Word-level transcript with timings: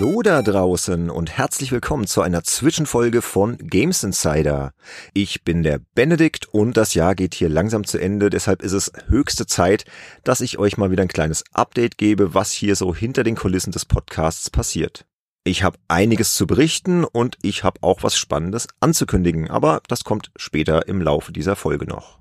Hallo 0.00 0.22
da 0.22 0.40
draußen 0.40 1.10
und 1.10 1.36
herzlich 1.36 1.72
willkommen 1.72 2.06
zu 2.06 2.22
einer 2.22 2.42
Zwischenfolge 2.42 3.20
von 3.20 3.58
Games 3.58 4.02
Insider. 4.02 4.72
Ich 5.12 5.44
bin 5.44 5.62
der 5.62 5.78
Benedikt 5.94 6.48
und 6.48 6.78
das 6.78 6.94
Jahr 6.94 7.14
geht 7.14 7.34
hier 7.34 7.50
langsam 7.50 7.84
zu 7.84 7.98
Ende, 7.98 8.30
deshalb 8.30 8.62
ist 8.62 8.72
es 8.72 8.90
höchste 9.08 9.44
Zeit, 9.44 9.84
dass 10.24 10.40
ich 10.40 10.56
euch 10.56 10.78
mal 10.78 10.90
wieder 10.90 11.02
ein 11.02 11.08
kleines 11.08 11.44
Update 11.52 11.98
gebe, 11.98 12.32
was 12.32 12.50
hier 12.50 12.76
so 12.76 12.94
hinter 12.94 13.24
den 13.24 13.36
Kulissen 13.36 13.72
des 13.72 13.84
Podcasts 13.84 14.48
passiert. 14.48 15.04
Ich 15.44 15.64
habe 15.64 15.76
einiges 15.88 16.32
zu 16.32 16.46
berichten 16.46 17.04
und 17.04 17.36
ich 17.42 17.62
habe 17.62 17.82
auch 17.82 18.02
was 18.02 18.16
Spannendes 18.16 18.68
anzukündigen, 18.80 19.50
aber 19.50 19.82
das 19.86 20.04
kommt 20.04 20.30
später 20.34 20.88
im 20.88 21.02
Laufe 21.02 21.30
dieser 21.30 21.56
Folge 21.56 21.84
noch. 21.84 22.20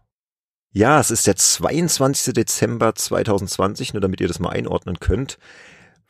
Ja, 0.74 1.00
es 1.00 1.12
ist 1.12 1.28
der 1.28 1.38
22. 1.38 2.34
Dezember 2.34 2.94
2020, 2.94 3.94
nur 3.94 4.02
damit 4.02 4.20
ihr 4.20 4.28
das 4.28 4.40
mal 4.40 4.50
einordnen 4.50 5.00
könnt. 5.00 5.38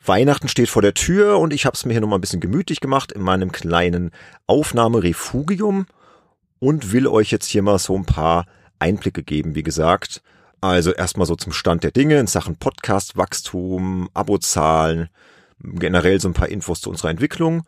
Weihnachten 0.04 0.48
steht 0.48 0.68
vor 0.68 0.82
der 0.82 0.94
Tür 0.94 1.38
und 1.38 1.52
ich 1.52 1.66
habe 1.66 1.74
es 1.74 1.84
mir 1.84 1.92
hier 1.92 2.00
nochmal 2.00 2.18
ein 2.18 2.22
bisschen 2.22 2.40
gemütlich 2.40 2.80
gemacht 2.80 3.12
in 3.12 3.22
meinem 3.22 3.52
kleinen 3.52 4.10
Aufnahmerefugium 4.46 5.86
und 6.58 6.92
will 6.92 7.06
euch 7.06 7.30
jetzt 7.30 7.46
hier 7.46 7.62
mal 7.62 7.78
so 7.78 7.96
ein 7.96 8.06
paar 8.06 8.46
Einblicke 8.78 9.22
geben, 9.22 9.54
wie 9.54 9.62
gesagt. 9.62 10.22
Also 10.62 10.92
erstmal 10.92 11.26
so 11.26 11.36
zum 11.36 11.52
Stand 11.52 11.84
der 11.84 11.90
Dinge 11.90 12.18
in 12.18 12.26
Sachen 12.26 12.56
Podcast-Wachstum, 12.56 14.10
Abozahlen, 14.14 15.08
generell 15.58 16.20
so 16.20 16.28
ein 16.28 16.34
paar 16.34 16.48
Infos 16.48 16.80
zu 16.80 16.90
unserer 16.90 17.10
Entwicklung. 17.10 17.62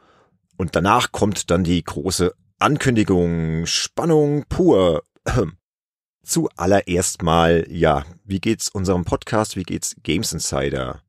Und 0.56 0.76
danach 0.76 1.12
kommt 1.12 1.50
dann 1.50 1.64
die 1.64 1.82
große 1.82 2.34
Ankündigung, 2.58 3.66
Spannung 3.66 4.44
pur. 4.48 5.02
Zuallererst 6.24 7.22
mal, 7.22 7.66
ja, 7.68 8.04
wie 8.24 8.40
geht's 8.40 8.68
unserem 8.68 9.04
Podcast, 9.04 9.56
wie 9.56 9.64
geht's 9.64 9.96
Games 10.02 10.32
Insider? 10.32 11.02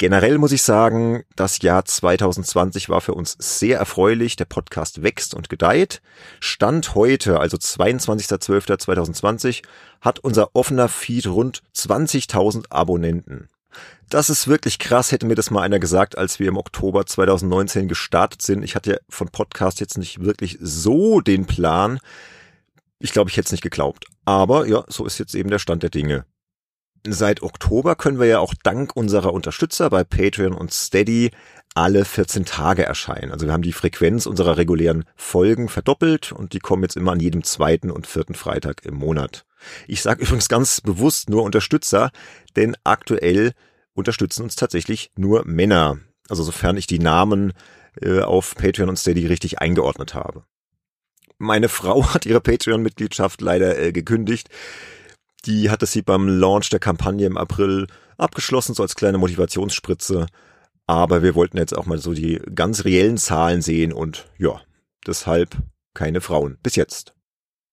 Generell 0.00 0.38
muss 0.38 0.52
ich 0.52 0.62
sagen, 0.62 1.24
das 1.36 1.60
Jahr 1.60 1.84
2020 1.84 2.88
war 2.88 3.02
für 3.02 3.12
uns 3.12 3.36
sehr 3.38 3.78
erfreulich. 3.78 4.34
Der 4.34 4.46
Podcast 4.46 5.02
wächst 5.02 5.34
und 5.34 5.50
gedeiht. 5.50 6.00
Stand 6.40 6.94
heute, 6.94 7.38
also 7.38 7.58
22.12.2020, 7.58 9.62
hat 10.00 10.18
unser 10.20 10.56
offener 10.56 10.88
Feed 10.88 11.26
rund 11.26 11.62
20.000 11.76 12.70
Abonnenten. 12.70 13.50
Das 14.08 14.30
ist 14.30 14.48
wirklich 14.48 14.78
krass, 14.78 15.12
hätte 15.12 15.26
mir 15.26 15.34
das 15.34 15.50
mal 15.50 15.60
einer 15.60 15.78
gesagt, 15.78 16.16
als 16.16 16.38
wir 16.38 16.48
im 16.48 16.56
Oktober 16.56 17.04
2019 17.04 17.86
gestartet 17.86 18.40
sind. 18.40 18.62
Ich 18.62 18.76
hatte 18.76 18.92
ja 18.92 18.96
von 19.10 19.28
Podcast 19.28 19.80
jetzt 19.80 19.98
nicht 19.98 20.24
wirklich 20.24 20.56
so 20.62 21.20
den 21.20 21.44
Plan. 21.44 22.00
Ich 23.00 23.12
glaube, 23.12 23.28
ich 23.28 23.36
hätte 23.36 23.48
es 23.48 23.52
nicht 23.52 23.60
geglaubt. 23.60 24.06
Aber 24.24 24.66
ja, 24.66 24.82
so 24.88 25.04
ist 25.04 25.18
jetzt 25.18 25.34
eben 25.34 25.50
der 25.50 25.58
Stand 25.58 25.82
der 25.82 25.90
Dinge. 25.90 26.24
Seit 27.06 27.42
Oktober 27.42 27.96
können 27.96 28.18
wir 28.18 28.26
ja 28.26 28.38
auch 28.40 28.54
dank 28.62 28.94
unserer 28.94 29.32
Unterstützer 29.32 29.88
bei 29.88 30.04
Patreon 30.04 30.52
und 30.52 30.72
Steady 30.72 31.30
alle 31.74 32.04
14 32.04 32.44
Tage 32.44 32.84
erscheinen. 32.84 33.32
Also 33.32 33.46
wir 33.46 33.52
haben 33.52 33.62
die 33.62 33.72
Frequenz 33.72 34.26
unserer 34.26 34.56
regulären 34.56 35.04
Folgen 35.16 35.68
verdoppelt 35.68 36.32
und 36.32 36.52
die 36.52 36.58
kommen 36.58 36.82
jetzt 36.82 36.96
immer 36.96 37.12
an 37.12 37.20
jedem 37.20 37.42
zweiten 37.42 37.90
und 37.90 38.06
vierten 38.06 38.34
Freitag 38.34 38.84
im 38.84 38.94
Monat. 38.94 39.46
Ich 39.86 40.02
sage 40.02 40.22
übrigens 40.24 40.48
ganz 40.48 40.80
bewusst 40.80 41.30
nur 41.30 41.42
Unterstützer, 41.42 42.10
denn 42.56 42.76
aktuell 42.84 43.52
unterstützen 43.94 44.42
uns 44.42 44.56
tatsächlich 44.56 45.10
nur 45.16 45.44
Männer. 45.46 45.98
Also 46.28 46.42
sofern 46.42 46.76
ich 46.76 46.86
die 46.86 46.98
Namen 46.98 47.52
äh, 48.00 48.20
auf 48.20 48.54
Patreon 48.56 48.88
und 48.88 48.98
Steady 48.98 49.26
richtig 49.26 49.58
eingeordnet 49.60 50.14
habe. 50.14 50.44
Meine 51.38 51.68
Frau 51.68 52.12
hat 52.12 52.26
ihre 52.26 52.40
Patreon-Mitgliedschaft 52.40 53.40
leider 53.40 53.78
äh, 53.78 53.92
gekündigt. 53.92 54.50
Die 55.46 55.70
hatte 55.70 55.86
sie 55.86 56.02
beim 56.02 56.28
Launch 56.28 56.68
der 56.70 56.80
Kampagne 56.80 57.26
im 57.26 57.38
April 57.38 57.86
abgeschlossen, 58.18 58.74
so 58.74 58.82
als 58.82 58.94
kleine 58.94 59.18
Motivationsspritze. 59.18 60.26
Aber 60.86 61.22
wir 61.22 61.34
wollten 61.34 61.56
jetzt 61.56 61.76
auch 61.76 61.86
mal 61.86 61.98
so 61.98 62.12
die 62.12 62.40
ganz 62.54 62.84
reellen 62.84 63.16
Zahlen 63.16 63.62
sehen 63.62 63.92
und 63.92 64.26
ja, 64.38 64.60
deshalb 65.06 65.56
keine 65.94 66.20
Frauen. 66.20 66.58
Bis 66.62 66.76
jetzt. 66.76 67.14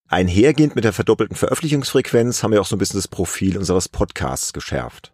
Einhergehend 0.07 0.75
mit 0.75 0.85
der 0.85 0.93
verdoppelten 0.93 1.35
Veröffentlichungsfrequenz 1.35 2.41
haben 2.41 2.51
wir 2.51 2.61
auch 2.61 2.65
so 2.65 2.75
ein 2.75 2.79
bisschen 2.79 2.97
das 2.97 3.09
Profil 3.09 3.57
unseres 3.57 3.89
Podcasts 3.89 4.53
geschärft. 4.53 5.13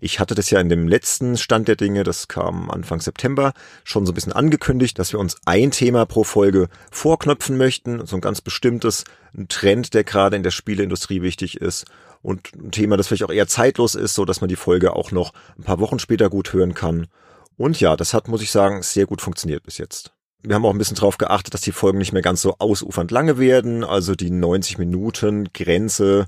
Ich 0.00 0.20
hatte 0.20 0.34
das 0.34 0.50
ja 0.50 0.60
in 0.60 0.68
dem 0.68 0.88
letzten 0.88 1.36
Stand 1.36 1.68
der 1.68 1.76
Dinge, 1.76 2.04
das 2.04 2.28
kam 2.28 2.70
Anfang 2.70 3.00
September, 3.00 3.52
schon 3.84 4.06
so 4.06 4.12
ein 4.12 4.14
bisschen 4.14 4.32
angekündigt, 4.32 4.98
dass 4.98 5.12
wir 5.12 5.20
uns 5.20 5.36
ein 5.44 5.70
Thema 5.70 6.06
pro 6.06 6.24
Folge 6.24 6.68
vorknöpfen 6.90 7.56
möchten, 7.56 8.06
so 8.06 8.16
ein 8.16 8.20
ganz 8.20 8.40
bestimmtes, 8.40 9.04
ein 9.36 9.48
Trend, 9.48 9.94
der 9.94 10.04
gerade 10.04 10.36
in 10.36 10.42
der 10.42 10.50
Spieleindustrie 10.50 11.22
wichtig 11.22 11.60
ist 11.60 11.86
und 12.22 12.52
ein 12.54 12.70
Thema, 12.70 12.96
das 12.96 13.08
vielleicht 13.08 13.24
auch 13.24 13.32
eher 13.32 13.48
zeitlos 13.48 13.94
ist, 13.94 14.14
so 14.14 14.24
dass 14.24 14.40
man 14.40 14.48
die 14.48 14.56
Folge 14.56 14.94
auch 14.94 15.10
noch 15.10 15.32
ein 15.58 15.64
paar 15.64 15.80
Wochen 15.80 15.98
später 15.98 16.28
gut 16.28 16.52
hören 16.52 16.74
kann. 16.74 17.06
Und 17.56 17.80
ja, 17.80 17.96
das 17.96 18.14
hat, 18.14 18.28
muss 18.28 18.42
ich 18.42 18.50
sagen, 18.50 18.82
sehr 18.82 19.06
gut 19.06 19.20
funktioniert 19.20 19.62
bis 19.62 19.78
jetzt. 19.78 20.12
Wir 20.42 20.54
haben 20.54 20.64
auch 20.64 20.72
ein 20.72 20.78
bisschen 20.78 20.96
darauf 20.96 21.18
geachtet, 21.18 21.52
dass 21.52 21.60
die 21.60 21.72
Folgen 21.72 21.98
nicht 21.98 22.12
mehr 22.12 22.22
ganz 22.22 22.40
so 22.40 22.56
ausufernd 22.58 23.10
lange 23.10 23.38
werden, 23.38 23.84
also 23.84 24.14
die 24.14 24.30
90 24.30 24.78
Minuten 24.78 25.50
Grenze 25.52 26.26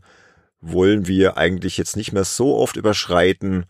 wollen 0.62 1.06
wir 1.06 1.36
eigentlich 1.36 1.76
jetzt 1.76 1.96
nicht 1.96 2.12
mehr 2.12 2.24
so 2.24 2.56
oft 2.56 2.76
überschreiten. 2.76 3.66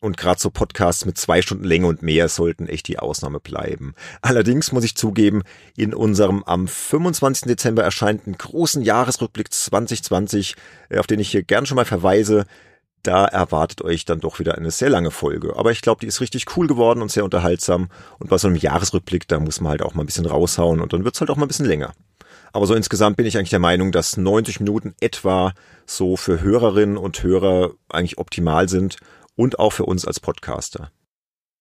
Und 0.00 0.16
gerade 0.16 0.38
so 0.38 0.50
Podcasts 0.50 1.06
mit 1.06 1.18
zwei 1.18 1.42
Stunden 1.42 1.64
Länge 1.64 1.88
und 1.88 2.02
mehr 2.02 2.28
sollten 2.28 2.68
echt 2.68 2.86
die 2.86 3.00
Ausnahme 3.00 3.40
bleiben. 3.40 3.94
Allerdings 4.22 4.70
muss 4.70 4.84
ich 4.84 4.94
zugeben, 4.94 5.42
in 5.76 5.92
unserem 5.92 6.44
am 6.44 6.68
25. 6.68 7.48
Dezember 7.48 7.82
erscheinenden 7.82 8.38
großen 8.38 8.82
Jahresrückblick 8.82 9.52
2020, 9.52 10.54
äh, 10.90 10.98
auf 10.98 11.08
den 11.08 11.18
ich 11.18 11.32
hier 11.32 11.42
gern 11.42 11.66
schon 11.66 11.74
mal 11.74 11.84
verweise, 11.84 12.46
da 13.02 13.24
erwartet 13.24 13.82
euch 13.82 14.04
dann 14.04 14.20
doch 14.20 14.38
wieder 14.38 14.56
eine 14.56 14.70
sehr 14.70 14.90
lange 14.90 15.10
Folge. 15.10 15.56
Aber 15.56 15.72
ich 15.72 15.82
glaube, 15.82 16.00
die 16.00 16.06
ist 16.06 16.20
richtig 16.20 16.56
cool 16.56 16.68
geworden 16.68 17.02
und 17.02 17.10
sehr 17.10 17.24
unterhaltsam. 17.24 17.88
Und 18.18 18.30
bei 18.30 18.38
so 18.38 18.46
einem 18.46 18.56
Jahresrückblick, 18.56 19.26
da 19.26 19.40
muss 19.40 19.60
man 19.60 19.70
halt 19.70 19.82
auch 19.82 19.94
mal 19.94 20.02
ein 20.02 20.06
bisschen 20.06 20.26
raushauen 20.26 20.80
und 20.80 20.92
dann 20.92 21.04
wird's 21.04 21.20
halt 21.20 21.30
auch 21.30 21.36
mal 21.36 21.46
ein 21.46 21.48
bisschen 21.48 21.66
länger. 21.66 21.92
Aber 22.52 22.66
so 22.66 22.74
insgesamt 22.74 23.16
bin 23.16 23.26
ich 23.26 23.36
eigentlich 23.36 23.50
der 23.50 23.58
Meinung, 23.58 23.92
dass 23.92 24.16
90 24.16 24.60
Minuten 24.60 24.94
etwa 25.00 25.52
so 25.86 26.16
für 26.16 26.40
Hörerinnen 26.40 26.96
und 26.96 27.22
Hörer 27.22 27.72
eigentlich 27.88 28.18
optimal 28.18 28.68
sind 28.68 28.96
und 29.36 29.58
auch 29.58 29.72
für 29.72 29.86
uns 29.86 30.04
als 30.04 30.20
Podcaster. 30.20 30.90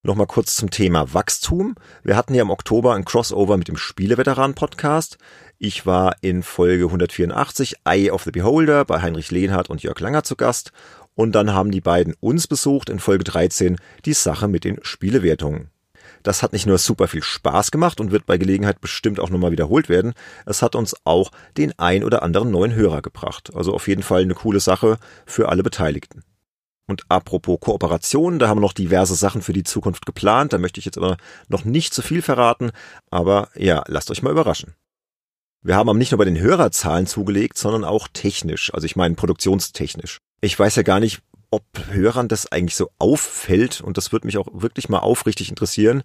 Nochmal 0.03 0.28
kurz 0.28 0.56
zum 0.56 0.70
Thema 0.70 1.14
Wachstum. 1.14 1.76
Wir 2.03 2.16
hatten 2.16 2.34
ja 2.34 2.42
im 2.42 2.50
Oktober 2.50 2.94
ein 2.94 3.03
Crossover 3.03 3.58
mit 3.58 3.68
dem 3.68 3.78
Spieleveteran-Podcast. 3.78 5.18
Ich 5.58 5.86
war 5.86 6.16
in 6.22 6.44
Folge 6.44 6.86
184 6.86 7.78
Eye 7.84 8.12
of 8.12 8.24
the 8.24 8.31
Beholder 8.31 8.86
bei 8.86 9.02
Heinrich 9.02 9.31
Lehnhardt 9.31 9.70
und 9.70 9.84
Jörg 9.84 10.00
Langer 10.00 10.24
zu 10.24 10.36
Gast. 10.36 10.72
Und 11.16 11.34
dann 11.34 11.53
haben 11.53 11.72
die 11.72 11.81
beiden 11.81 12.14
uns 12.20 12.47
besucht 12.47 12.90
in 12.90 13.00
Folge 13.00 13.24
13 13.24 13.78
die 14.06 14.14
Sache 14.14 14.47
mit 14.47 14.64
den 14.64 14.80
Spielewertungen. 14.84 15.72
Das 16.28 16.44
hat 16.44 16.52
nicht 16.52 16.66
nur 16.66 16.78
super 16.78 17.08
viel 17.08 17.24
Spaß 17.24 17.72
gemacht 17.72 18.02
und 18.02 18.12
wird 18.12 18.26
bei 18.26 18.38
Gelegenheit 18.38 18.82
bestimmt 18.82 19.18
auch 19.22 19.30
nochmal 19.30 19.54
wiederholt 19.54 19.88
werden. 19.88 20.14
Es 20.46 20.62
hat 20.62 20.76
uns 20.76 20.94
auch 21.06 21.32
den 21.56 21.72
ein 21.80 22.04
oder 22.04 22.22
anderen 22.22 22.52
neuen 22.52 22.76
Hörer 22.76 23.02
gebracht. 23.02 23.56
Also 23.56 23.74
auf 23.74 23.88
jeden 23.88 24.04
Fall 24.04 24.24
eine 24.24 24.34
coole 24.34 24.60
Sache 24.60 24.98
für 25.26 25.48
alle 25.48 25.64
Beteiligten. 25.64 26.26
Und 26.86 27.04
apropos 27.08 27.62
Kooperation, 27.62 28.40
da 28.40 28.50
haben 28.50 28.58
wir 28.58 28.62
noch 28.64 28.74
diverse 28.74 29.16
Sachen 29.16 29.42
für 29.42 29.54
die 29.54 29.64
Zukunft 29.64 30.06
geplant. 30.06 30.52
Da 30.52 30.58
möchte 30.58 30.80
ich 30.80 30.86
jetzt 30.86 30.98
aber 30.98 31.16
noch 31.48 31.64
nicht 31.64 31.94
zu 31.94 32.02
viel 32.02 32.22
verraten. 32.22 32.72
Aber 33.09 33.48
ja, 33.56 33.86
lasst 33.88 34.12
euch 34.12 34.22
mal 34.22 34.32
überraschen. 34.32 34.74
Wir 35.62 35.78
haben 35.78 35.88
aber 35.88 35.98
nicht 35.98 36.12
nur 36.12 36.18
bei 36.20 36.26
den 36.26 36.38
Hörerzahlen 36.42 37.08
zugelegt, 37.08 37.58
sondern 37.58 37.86
auch 37.86 38.09
technisch. 38.12 38.74
Also 38.74 38.84
ich 38.84 38.98
meine 38.98 39.16
produktionstechnisch. 39.16 40.18
Ich 40.42 40.59
weiß 40.59 40.76
ja 40.76 40.84
gar 40.84 41.00
nicht, 41.00 41.22
ob 41.52 41.63
Hörern 41.91 42.28
das 42.28 42.52
eigentlich 42.52 42.75
so 42.75 42.91
auffällt 43.00 43.81
und 43.81 43.97
das 43.97 44.12
würde 44.12 44.28
mich 44.28 44.38
auch 44.38 44.47
wirklich 44.52 44.90
mal 44.90 45.00
aufrichtig 45.00 45.50
interessieren. 45.50 46.03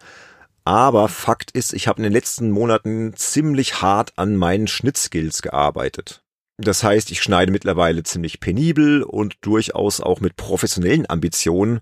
Aber 0.64 1.08
Fakt 1.08 1.50
ist, 1.50 1.72
ich 1.72 1.88
habe 1.88 1.98
in 1.98 2.04
den 2.04 2.12
letzten 2.12 2.50
Monaten 2.50 3.14
ziemlich 3.16 3.82
hart 3.82 4.12
an 4.16 4.36
meinen 4.36 4.69
Schnittskills 4.69 5.42
gearbeitet. 5.42 6.22
Das 6.58 6.84
heißt, 6.84 7.10
ich 7.10 7.22
schneide 7.22 7.50
mittlerweile 7.50 8.04
ziemlich 8.04 8.38
penibel 8.38 9.03
und 9.03 9.36
durchaus 9.41 10.00
auch 10.00 10.21
mit 10.21 10.36
professionellen 10.36 11.09
Ambitionen. 11.10 11.80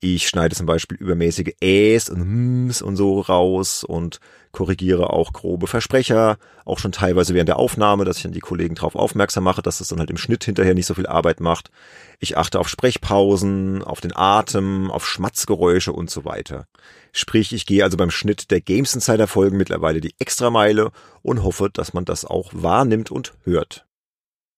Ich 0.00 0.28
schneide 0.28 0.54
zum 0.54 0.66
Beispiel 0.66 0.96
übermäßige 0.96 1.54
Äs 1.60 2.08
und 2.08 2.20
Ms 2.20 2.82
und 2.82 2.94
so 2.94 3.20
raus 3.20 3.82
und 3.82 4.20
korrigiere 4.52 5.10
auch 5.10 5.32
grobe 5.32 5.66
Versprecher, 5.66 6.38
auch 6.64 6.78
schon 6.78 6.92
teilweise 6.92 7.34
während 7.34 7.48
der 7.48 7.58
Aufnahme, 7.58 8.04
dass 8.04 8.18
ich 8.18 8.22
dann 8.22 8.30
die 8.30 8.38
Kollegen 8.38 8.76
darauf 8.76 8.94
aufmerksam 8.94 9.42
mache, 9.42 9.60
dass 9.60 9.80
es 9.80 9.88
dann 9.88 9.98
halt 9.98 10.10
im 10.10 10.16
Schnitt 10.16 10.44
hinterher 10.44 10.74
nicht 10.74 10.86
so 10.86 10.94
viel 10.94 11.08
Arbeit 11.08 11.40
macht. 11.40 11.72
Ich 12.20 12.36
achte 12.36 12.60
auf 12.60 12.68
Sprechpausen, 12.68 13.82
auf 13.82 14.00
den 14.00 14.14
Atem, 14.14 14.88
auf 14.92 15.04
Schmatzgeräusche 15.04 15.92
und 15.92 16.10
so 16.10 16.24
weiter. 16.24 16.66
Sprich, 17.12 17.52
ich 17.52 17.66
gehe 17.66 17.82
also 17.82 17.96
beim 17.96 18.12
Schnitt 18.12 18.52
der 18.52 18.60
Games 18.60 18.94
Insider 18.94 19.26
Folgen 19.26 19.56
mittlerweile 19.56 20.00
die 20.00 20.14
Extrameile 20.20 20.92
und 21.22 21.42
hoffe, 21.42 21.70
dass 21.72 21.92
man 21.92 22.04
das 22.04 22.24
auch 22.24 22.50
wahrnimmt 22.52 23.10
und 23.10 23.34
hört. 23.42 23.84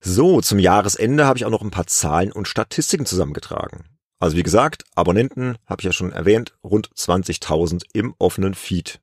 So, 0.01 0.39
zum 0.41 0.59
Jahresende 0.59 1.25
habe 1.25 1.37
ich 1.37 1.45
auch 1.45 1.51
noch 1.51 1.63
ein 1.63 1.71
paar 1.71 1.87
Zahlen 1.87 2.31
und 2.31 2.47
Statistiken 2.47 3.07
zusammengetragen. 3.07 3.85
Also 4.21 4.37
wie 4.37 4.43
gesagt, 4.43 4.83
Abonnenten, 4.93 5.57
habe 5.65 5.81
ich 5.81 5.85
ja 5.85 5.91
schon 5.91 6.11
erwähnt, 6.11 6.53
rund 6.63 6.91
20.000 6.95 7.85
im 7.93 8.13
offenen 8.19 8.53
Feed. 8.53 9.01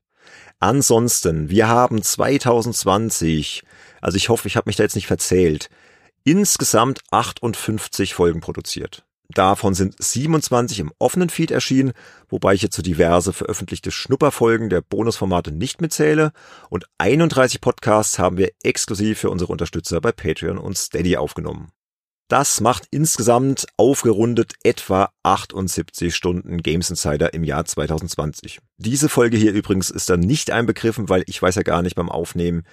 Ansonsten, 0.61 1.51
wir 1.51 1.67
haben 1.67 2.01
2020, 2.01 3.65
also 4.01 4.17
ich 4.17 4.29
hoffe, 4.29 4.47
ich 4.47 4.57
habe 4.57 4.69
mich 4.69 4.77
da 4.77 4.85
jetzt 4.85 4.95
nicht 4.95 5.09
verzählt, 5.09 5.71
insgesamt 6.23 7.01
58 7.11 8.15
Folgen 8.15 8.41
produziert. 8.41 9.05
Davon 9.31 9.75
sind 9.75 9.97
27 9.99 10.79
im 10.79 10.93
offenen 11.01 11.31
Feed 11.31 11.51
erschienen, 11.51 11.95
wobei 12.29 12.55
ich 12.55 12.63
jetzt 12.63 12.77
so 12.77 12.83
diverse 12.83 13.33
veröffentlichte 13.33 13.91
Schnupperfolgen 13.91 14.71
der 14.71 14.83
Bonusformate 14.83 15.51
nicht 15.51 15.81
mitzähle. 15.81 16.31
Und 16.71 16.87
31 16.99 17.61
Podcasts 17.61 18.21
haben 18.21 18.39
wir 18.39 18.53
exklusiv 18.63 19.19
für 19.19 19.31
unsere 19.31 19.51
Unterstützer 19.51 20.01
bei 20.01 20.13
Patreon 20.13 20.59
und 20.59 20.79
Steady 20.79 21.17
aufgenommen. 21.17 21.73
Das 22.29 22.61
macht 22.61 22.85
insgesamt 22.91 23.67
aufgerundet 23.79 24.53
etwa 24.63 25.11
78 25.23 26.15
Stunden 26.15 26.63
Games 26.63 26.91
Insider 26.91 27.33
im 27.33 27.43
Jahr 27.43 27.65
2020. 27.65 28.61
Diese 28.77 29.09
Folge 29.09 29.39
hier 29.39 29.53
übrigens 29.53 29.89
ist 29.89 30.11
dann 30.11 30.21
nicht 30.21 30.51
einbegriffen, 30.51 31.09
weil 31.09 31.25
ich 31.27 31.41
weiß 31.41 31.55
ja 31.55 31.63
gar 31.63 31.81
nicht 31.81 31.95
beim 31.95 32.11
Aufnehmen, 32.11 32.65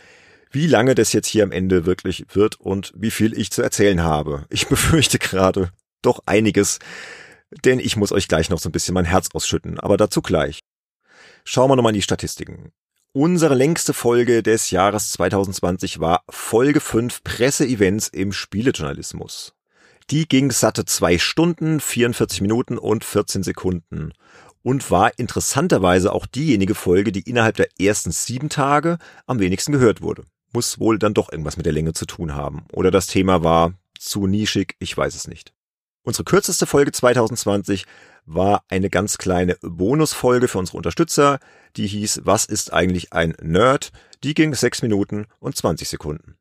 wie 0.52 0.68
lange 0.68 0.94
das 0.94 1.14
jetzt 1.14 1.28
hier 1.28 1.44
am 1.44 1.54
Ende 1.54 1.86
wirklich 1.86 2.26
wird 2.34 2.60
und 2.60 2.92
wie 2.98 3.12
viel 3.12 3.38
ich 3.38 3.50
zu 3.50 3.62
erzählen 3.62 4.04
habe. 4.04 4.46
Ich 4.50 4.68
befürchte 4.70 5.20
gerade, 5.20 5.72
doch 6.02 6.20
einiges, 6.26 6.80
denn 7.64 7.80
ich 7.80 7.96
muss 7.96 8.12
euch 8.12 8.28
gleich 8.28 8.50
noch 8.50 8.60
so 8.60 8.68
ein 8.68 8.74
bisschen 8.74 8.94
mein 8.94 9.06
Herz 9.06 9.30
ausschütten, 9.34 9.80
aber 9.80 9.96
dazu 9.96 10.22
gleich. 10.22 10.60
Schauen 11.46 11.70
wir 11.70 11.78
nochmal 11.78 11.92
in 11.92 12.00
die 12.00 12.02
Statistiken. 12.02 12.74
Unsere 13.18 13.56
längste 13.56 13.94
Folge 13.94 14.44
des 14.44 14.72
Jahres 14.72 15.14
2020 15.14 16.02
war 16.02 16.26
Folge 16.30 16.82
5 16.82 17.24
Presseevents 17.24 18.10
im 18.10 18.34
Spielejournalismus. 18.34 19.54
Die 20.10 20.28
ging 20.28 20.52
satte 20.52 20.84
zwei 20.84 21.18
Stunden, 21.18 21.80
44 21.80 22.42
Minuten 22.42 22.78
und 22.78 23.06
14 23.06 23.42
Sekunden 23.42 24.12
und 24.64 24.92
war 24.92 25.18
interessanterweise 25.18 26.12
auch 26.12 26.26
diejenige 26.26 26.76
Folge, 26.76 27.14
die 27.14 27.22
innerhalb 27.22 27.56
der 27.56 27.70
ersten 27.80 28.12
sieben 28.12 28.50
Tage 28.50 28.98
am 29.28 29.40
wenigsten 29.40 29.72
gehört 29.72 30.02
wurde. 30.02 30.26
Muss 30.52 30.78
wohl 30.82 31.00
dann 31.00 31.14
doch 31.14 31.32
irgendwas 31.32 31.56
mit 31.56 31.66
der 31.66 31.72
Länge 31.72 31.94
zu 31.94 32.06
tun 32.06 32.36
haben. 32.36 32.66
Oder 32.74 32.92
das 32.92 33.08
Thema 33.08 33.46
war 33.46 33.76
zu 33.98 34.28
nischig, 34.28 34.76
ich 34.80 34.98
weiß 34.98 35.16
es 35.16 35.30
nicht. 35.30 35.55
Unsere 36.06 36.24
kürzeste 36.24 36.68
Folge 36.68 36.92
2020 36.92 37.86
war 38.28 38.64
eine 38.70 38.92
ganz 38.92 39.18
kleine 39.18 39.58
Bonusfolge 39.62 40.48
für 40.48 40.60
unsere 40.60 40.78
Unterstützer, 40.78 41.40
die 41.78 41.88
hieß 41.88 42.22
Was 42.26 42.46
ist 42.46 42.72
eigentlich 42.72 43.12
ein 43.12 43.34
Nerd? 43.42 43.92
Die 44.24 44.36
ging 44.36 44.54
6 44.54 44.84
Minuten 44.84 45.26
und 45.40 45.56
20 45.56 45.90
Sekunden. 45.90 46.38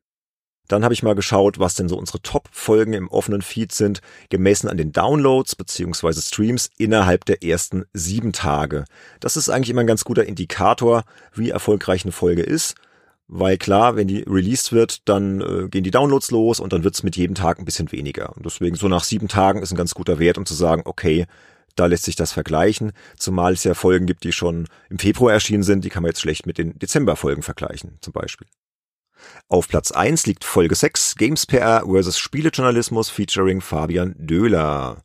Dann 0.67 0.83
habe 0.83 0.93
ich 0.93 1.01
mal 1.01 1.15
geschaut, 1.15 1.57
was 1.57 1.73
denn 1.73 1.89
so 1.89 1.97
unsere 1.97 2.21
Top-Folgen 2.21 2.93
im 2.93 3.07
offenen 3.07 3.41
Feed 3.41 3.71
sind, 3.71 4.01
gemessen 4.29 4.69
an 4.69 4.77
den 4.77 4.91
Downloads 4.91 5.55
beziehungsweise 5.55 6.21
Streams 6.21 6.69
innerhalb 6.77 7.25
der 7.25 7.43
ersten 7.43 7.85
sieben 7.91 8.33
Tage. 8.33 8.85
Das 9.19 9.35
ist 9.35 9.49
eigentlich 9.49 9.71
immer 9.71 9.81
ein 9.81 9.87
ganz 9.87 10.03
guter 10.03 10.25
Indikator, 10.25 11.05
wie 11.33 11.49
erfolgreich 11.49 12.05
eine 12.05 12.11
Folge 12.11 12.43
ist. 12.43 12.75
Weil 13.27 13.57
klar, 13.57 13.95
wenn 13.95 14.07
die 14.07 14.23
released 14.23 14.71
wird, 14.71 15.07
dann 15.09 15.41
äh, 15.41 15.67
gehen 15.69 15.83
die 15.83 15.91
Downloads 15.91 16.29
los 16.29 16.59
und 16.59 16.73
dann 16.73 16.83
wird's 16.83 17.01
mit 17.01 17.15
jedem 17.15 17.35
Tag 17.35 17.57
ein 17.57 17.65
bisschen 17.65 17.91
weniger. 17.91 18.35
Und 18.35 18.45
deswegen 18.45 18.75
so 18.75 18.87
nach 18.87 19.03
sieben 19.03 19.27
Tagen 19.27 19.61
ist 19.61 19.71
ein 19.71 19.77
ganz 19.77 19.95
guter 19.95 20.19
Wert, 20.19 20.37
um 20.37 20.45
zu 20.45 20.53
sagen, 20.53 20.83
okay, 20.85 21.25
da 21.75 21.87
lässt 21.87 22.03
sich 22.05 22.15
das 22.15 22.31
vergleichen, 22.31 22.93
zumal 23.17 23.53
es 23.53 23.63
ja 23.63 23.73
Folgen 23.73 24.05
gibt, 24.05 24.23
die 24.23 24.31
schon 24.31 24.67
im 24.89 24.99
Februar 24.99 25.33
erschienen 25.33 25.63
sind, 25.63 25.83
die 25.83 25.89
kann 25.89 26.03
man 26.03 26.09
jetzt 26.09 26.21
schlecht 26.21 26.45
mit 26.45 26.57
den 26.57 26.77
Dezemberfolgen 26.79 27.43
vergleichen, 27.43 27.97
zum 28.01 28.13
Beispiel. 28.13 28.47
Auf 29.49 29.67
Platz 29.67 29.91
eins 29.91 30.25
liegt 30.25 30.43
Folge 30.43 30.75
6, 30.75 31.15
Games 31.15 31.45
PR 31.45 31.83
vs. 31.85 32.17
Spielejournalismus 32.17 33.09
featuring 33.09 33.59
Fabian 33.59 34.15
Döhler. 34.17 35.03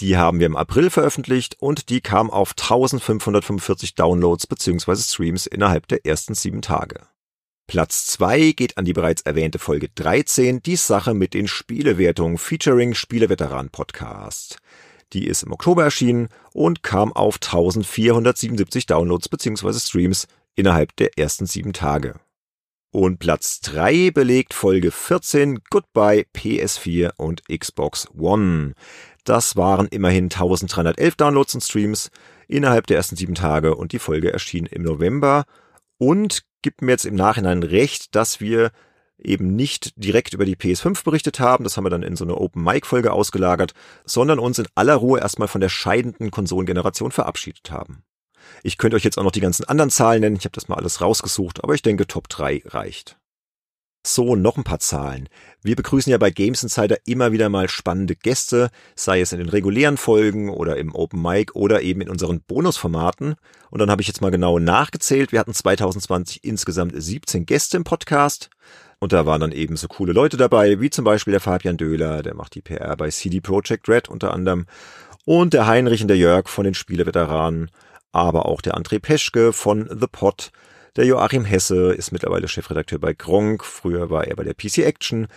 Die 0.00 0.16
haben 0.16 0.38
wir 0.38 0.46
im 0.46 0.56
April 0.56 0.90
veröffentlicht 0.90 1.56
und 1.60 1.88
die 1.88 2.00
kam 2.00 2.30
auf 2.30 2.52
1545 2.52 3.94
Downloads 3.94 4.46
bzw. 4.46 4.96
Streams 4.96 5.46
innerhalb 5.46 5.88
der 5.88 6.06
ersten 6.06 6.34
sieben 6.34 6.62
Tage. 6.62 7.00
Platz 7.68 8.06
2 8.06 8.52
geht 8.52 8.78
an 8.78 8.86
die 8.86 8.94
bereits 8.94 9.20
erwähnte 9.20 9.58
Folge 9.58 9.90
13, 9.94 10.62
die 10.62 10.76
Sache 10.76 11.12
mit 11.12 11.34
den 11.34 11.46
Spielewertungen 11.46 12.38
featuring 12.38 12.94
Spieleveteran 12.94 13.68
Podcast. 13.68 14.56
Die 15.12 15.26
ist 15.26 15.42
im 15.42 15.52
Oktober 15.52 15.84
erschienen 15.84 16.30
und 16.54 16.82
kam 16.82 17.12
auf 17.12 17.34
1477 17.34 18.86
Downloads 18.86 19.28
bzw. 19.28 19.74
Streams 19.80 20.28
innerhalb 20.54 20.96
der 20.96 21.18
ersten 21.18 21.44
sieben 21.44 21.74
Tage. 21.74 22.14
Und 22.90 23.18
Platz 23.18 23.60
3 23.60 24.12
belegt 24.12 24.54
Folge 24.54 24.90
14 24.90 25.60
Goodbye 25.68 26.24
PS4 26.34 27.10
und 27.18 27.42
Xbox 27.54 28.08
One. 28.18 28.72
Das 29.24 29.56
waren 29.56 29.88
immerhin 29.88 30.24
1311 30.24 31.16
Downloads 31.16 31.54
und 31.54 31.60
Streams 31.60 32.10
innerhalb 32.46 32.86
der 32.86 32.96
ersten 32.96 33.16
sieben 33.16 33.34
Tage 33.34 33.74
und 33.74 33.92
die 33.92 33.98
Folge 33.98 34.32
erschien 34.32 34.64
im 34.64 34.84
November 34.84 35.44
und 35.98 36.44
gibt 36.62 36.82
mir 36.82 36.92
jetzt 36.92 37.06
im 37.06 37.14
Nachhinein 37.14 37.62
recht, 37.62 38.14
dass 38.14 38.40
wir 38.40 38.72
eben 39.18 39.56
nicht 39.56 39.92
direkt 39.96 40.32
über 40.32 40.44
die 40.44 40.56
PS5 40.56 41.04
berichtet 41.04 41.40
haben, 41.40 41.64
das 41.64 41.76
haben 41.76 41.84
wir 41.84 41.90
dann 41.90 42.02
in 42.02 42.16
so 42.16 42.24
eine 42.24 42.36
Open 42.36 42.62
Mic 42.62 42.86
Folge 42.86 43.12
ausgelagert, 43.12 43.72
sondern 44.04 44.38
uns 44.38 44.58
in 44.58 44.68
aller 44.74 44.94
Ruhe 44.94 45.20
erstmal 45.20 45.48
von 45.48 45.60
der 45.60 45.68
scheidenden 45.68 46.30
Konsolengeneration 46.30 47.10
verabschiedet 47.10 47.70
haben. 47.70 48.04
Ich 48.62 48.78
könnte 48.78 48.96
euch 48.96 49.04
jetzt 49.04 49.18
auch 49.18 49.24
noch 49.24 49.32
die 49.32 49.40
ganzen 49.40 49.64
anderen 49.64 49.90
Zahlen 49.90 50.20
nennen, 50.20 50.36
ich 50.36 50.44
habe 50.44 50.54
das 50.54 50.68
mal 50.68 50.76
alles 50.76 51.00
rausgesucht, 51.00 51.62
aber 51.62 51.74
ich 51.74 51.82
denke 51.82 52.06
Top 52.06 52.28
3 52.28 52.62
reicht. 52.66 53.18
So, 54.10 54.36
noch 54.36 54.56
ein 54.56 54.64
paar 54.64 54.78
Zahlen. 54.78 55.28
Wir 55.62 55.76
begrüßen 55.76 56.10
ja 56.10 56.16
bei 56.16 56.30
Games 56.30 56.62
Insider 56.62 56.96
immer 57.04 57.30
wieder 57.30 57.50
mal 57.50 57.68
spannende 57.68 58.16
Gäste, 58.16 58.70
sei 58.94 59.20
es 59.20 59.32
in 59.32 59.38
den 59.38 59.50
regulären 59.50 59.98
Folgen 59.98 60.48
oder 60.48 60.78
im 60.78 60.94
Open 60.94 61.20
Mic 61.20 61.54
oder 61.54 61.82
eben 61.82 62.00
in 62.00 62.08
unseren 62.08 62.40
Bonusformaten. 62.40 63.34
Und 63.68 63.78
dann 63.78 63.90
habe 63.90 64.00
ich 64.00 64.08
jetzt 64.08 64.22
mal 64.22 64.30
genau 64.30 64.58
nachgezählt. 64.58 65.30
Wir 65.30 65.40
hatten 65.40 65.52
2020 65.52 66.42
insgesamt 66.42 66.94
17 66.96 67.44
Gäste 67.44 67.76
im 67.76 67.84
Podcast. 67.84 68.48
Und 68.98 69.12
da 69.12 69.26
waren 69.26 69.42
dann 69.42 69.52
eben 69.52 69.76
so 69.76 69.88
coole 69.88 70.14
Leute 70.14 70.38
dabei, 70.38 70.80
wie 70.80 70.88
zum 70.88 71.04
Beispiel 71.04 71.32
der 71.32 71.42
Fabian 71.42 71.76
Döhler, 71.76 72.22
der 72.22 72.34
macht 72.34 72.54
die 72.54 72.62
PR 72.62 72.96
bei 72.96 73.10
CD 73.10 73.42
Projekt 73.42 73.90
Red 73.90 74.08
unter 74.08 74.32
anderem. 74.32 74.64
Und 75.26 75.52
der 75.52 75.66
Heinrich 75.66 76.00
und 76.00 76.08
der 76.08 76.16
Jörg 76.16 76.48
von 76.48 76.64
den 76.64 76.72
Spieleveteranen. 76.72 77.70
Aber 78.12 78.46
auch 78.46 78.62
der 78.62 78.74
André 78.74 79.00
Peschke 79.00 79.52
von 79.52 79.86
The 79.86 80.06
Pot 80.10 80.50
der 80.96 81.04
Joachim 81.04 81.44
Hesse 81.44 81.92
ist 81.92 82.12
mittlerweile 82.12 82.48
Chefredakteur 82.48 82.98
bei 82.98 83.12
Gronk, 83.12 83.64
früher 83.64 84.10
war 84.10 84.26
er 84.26 84.36
bei 84.36 84.44
der 84.44 84.54
PC 84.54 84.78
Action. 84.78 85.28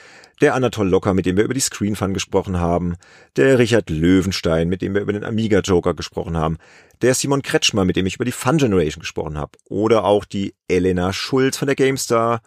Der 0.42 0.56
Anatol 0.56 0.90
Locker, 0.90 1.14
mit 1.14 1.28
dem 1.28 1.38
wir 1.38 1.44
über 1.44 1.54
die 1.54 1.60
Screen 1.60 1.96
Fun 1.96 2.16
gesprochen 2.16 2.60
haben. 2.60 2.96
Der 3.36 3.60
Richard 3.60 3.92
Löwenstein, 3.92 4.70
mit 4.70 4.82
dem 4.82 4.96
wir 4.96 5.02
über 5.02 5.14
den 5.14 5.24
Amiga 5.24 5.60
Joker 5.60 5.94
gesprochen 5.94 6.36
haben. 6.36 6.58
Der 7.04 7.14
Simon 7.14 7.44
Kretschmer, 7.44 7.86
mit 7.86 7.96
dem 7.96 8.08
ich 8.08 8.16
über 8.16 8.26
die 8.26 8.32
Fun 8.32 8.58
Generation 8.58 9.02
gesprochen 9.02 9.38
habe. 9.38 9.52
Oder 9.70 10.04
auch 10.04 10.26
die 10.26 10.56
Elena 10.68 11.14
Schulz 11.14 11.58
von 11.58 11.68
der 11.68 11.76
GameStar. 11.76 12.42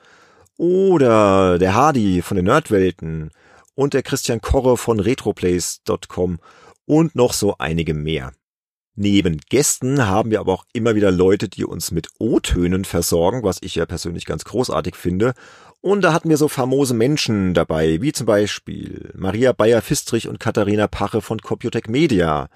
Oder 0.56 1.58
der 1.58 1.74
Hardy 1.74 2.20
von 2.20 2.36
den 2.36 2.46
Nerdwelten. 2.46 3.30
Und 3.76 3.94
der 3.94 4.02
Christian 4.02 4.40
Korre 4.40 4.76
von 4.76 4.98
retroplays.com. 4.98 6.40
Und 6.86 7.14
noch 7.14 7.32
so 7.32 7.54
einige 7.58 7.94
mehr. 7.94 8.32
Neben 8.96 9.38
Gästen 9.48 10.06
haben 10.06 10.30
wir 10.30 10.38
aber 10.38 10.52
auch 10.52 10.64
immer 10.72 10.94
wieder 10.94 11.10
Leute, 11.10 11.48
die 11.48 11.64
uns 11.64 11.90
mit 11.90 12.08
O-Tönen 12.18 12.84
versorgen, 12.84 13.42
was 13.42 13.58
ich 13.60 13.74
ja 13.74 13.86
persönlich 13.86 14.24
ganz 14.24 14.44
großartig 14.44 14.94
finde. 14.94 15.34
Und 15.80 16.02
da 16.02 16.12
hatten 16.12 16.30
wir 16.30 16.36
so 16.36 16.48
famose 16.48 16.94
Menschen 16.94 17.54
dabei, 17.54 18.00
wie 18.00 18.12
zum 18.12 18.26
Beispiel 18.26 19.10
Maria 19.14 19.52
Bayer-Fistrich 19.52 20.28
und 20.28 20.40
Katharina 20.40 20.86
Pache 20.86 21.20
von 21.20 21.40
Computec 21.40 21.88
Media, 21.88 22.48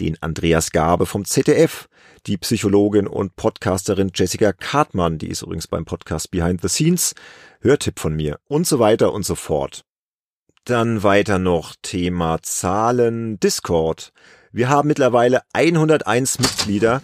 den 0.00 0.16
Andreas 0.20 0.72
Gabe 0.72 1.06
vom 1.06 1.24
ZDF, 1.24 1.88
die 2.26 2.38
Psychologin 2.38 3.06
und 3.06 3.36
Podcasterin 3.36 4.10
Jessica 4.14 4.52
Kartmann, 4.52 5.18
die 5.18 5.28
ist 5.28 5.42
übrigens 5.42 5.68
beim 5.68 5.84
Podcast 5.84 6.30
Behind 6.30 6.60
the 6.62 6.68
Scenes, 6.68 7.14
Hörtipp 7.60 8.00
von 8.00 8.16
mir 8.16 8.38
und 8.48 8.66
so 8.66 8.78
weiter 8.78 9.12
und 9.12 9.24
so 9.24 9.34
fort. 9.34 9.84
Dann 10.64 11.02
weiter 11.02 11.38
noch 11.38 11.74
Thema 11.82 12.40
Zahlen, 12.42 13.38
Discord. 13.40 14.12
Wir 14.52 14.68
haben 14.68 14.86
mittlerweile 14.86 15.42
101 15.54 16.38
Mitglieder. 16.38 17.00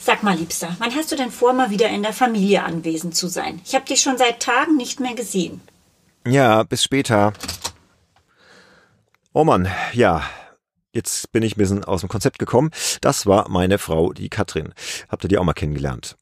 Sag 0.00 0.22
mal, 0.22 0.36
Liebster, 0.36 0.74
wann 0.78 0.94
hast 0.94 1.12
du 1.12 1.16
denn 1.16 1.30
vor, 1.30 1.52
mal 1.52 1.70
wieder 1.70 1.88
in 1.90 2.02
der 2.02 2.14
Familie 2.14 2.62
anwesend 2.62 3.14
zu 3.14 3.28
sein? 3.28 3.60
Ich 3.64 3.74
habe 3.74 3.84
dich 3.84 4.00
schon 4.00 4.16
seit 4.16 4.40
Tagen 4.40 4.76
nicht 4.76 4.98
mehr 4.98 5.14
gesehen. 5.14 5.60
Ja, 6.26 6.62
bis 6.62 6.82
später. 6.82 7.34
Oh 9.34 9.44
Mann, 9.44 9.68
ja. 9.92 10.22
Jetzt 10.92 11.30
bin 11.30 11.42
ich 11.42 11.56
ein 11.56 11.58
bisschen 11.58 11.84
aus 11.84 12.00
dem 12.00 12.08
Konzept 12.08 12.38
gekommen. 12.38 12.70
Das 13.02 13.26
war 13.26 13.50
meine 13.50 13.76
Frau, 13.76 14.14
die 14.14 14.30
Katrin. 14.30 14.72
Habt 15.10 15.24
ihr 15.24 15.28
die 15.28 15.36
auch 15.36 15.44
mal 15.44 15.52
kennengelernt? 15.52 16.16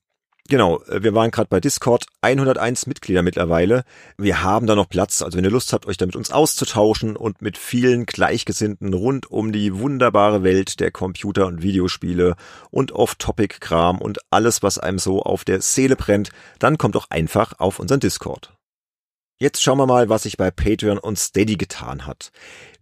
Genau, 0.51 0.83
äh, 0.83 1.03
wir 1.03 1.15
waren 1.15 1.31
gerade 1.31 1.49
bei 1.49 1.59
Discord, 1.59 2.05
101 2.21 2.87
Mitglieder 2.87 3.23
mittlerweile. 3.23 3.85
Wir 4.19 4.43
haben 4.43 4.67
da 4.67 4.75
noch 4.75 4.89
Platz, 4.91 5.23
also 5.23 5.39
wenn 5.39 5.45
ihr 5.45 5.51
Lust 5.51 5.73
habt, 5.73 5.87
euch 5.87 5.97
da 5.97 6.05
mit 6.05 6.17
uns 6.17 6.31
auszutauschen 6.31 7.17
und 7.17 7.41
mit 7.41 7.57
vielen 7.57 8.05
Gleichgesinnten 8.05 8.93
rund 8.93 9.31
um 9.31 9.53
die 9.53 9.79
wunderbare 9.79 10.43
Welt 10.43 10.81
der 10.81 10.91
Computer- 10.91 11.47
und 11.47 11.63
Videospiele 11.63 12.37
und 12.71 12.93
Off-Topic-Kram 12.93 14.03
und 14.03 14.19
alles, 14.31 14.63
was 14.63 14.79
einem 14.79 14.99
so 14.99 15.23
auf 15.23 15.45
der 15.45 15.63
Seele 15.63 15.97
brennt, 15.97 16.29
dann 16.59 16.77
kommt 16.77 16.95
doch 16.95 17.09
einfach 17.09 17.55
auf 17.59 17.79
unseren 17.79 18.01
Discord. 18.01 18.55
Jetzt 19.41 19.63
schauen 19.63 19.79
wir 19.79 19.87
mal, 19.87 20.11
was 20.11 20.25
sich 20.25 20.37
bei 20.37 20.51
Patreon 20.51 20.99
und 20.99 21.19
Steady 21.19 21.57
getan 21.57 22.07
hat. 22.07 22.31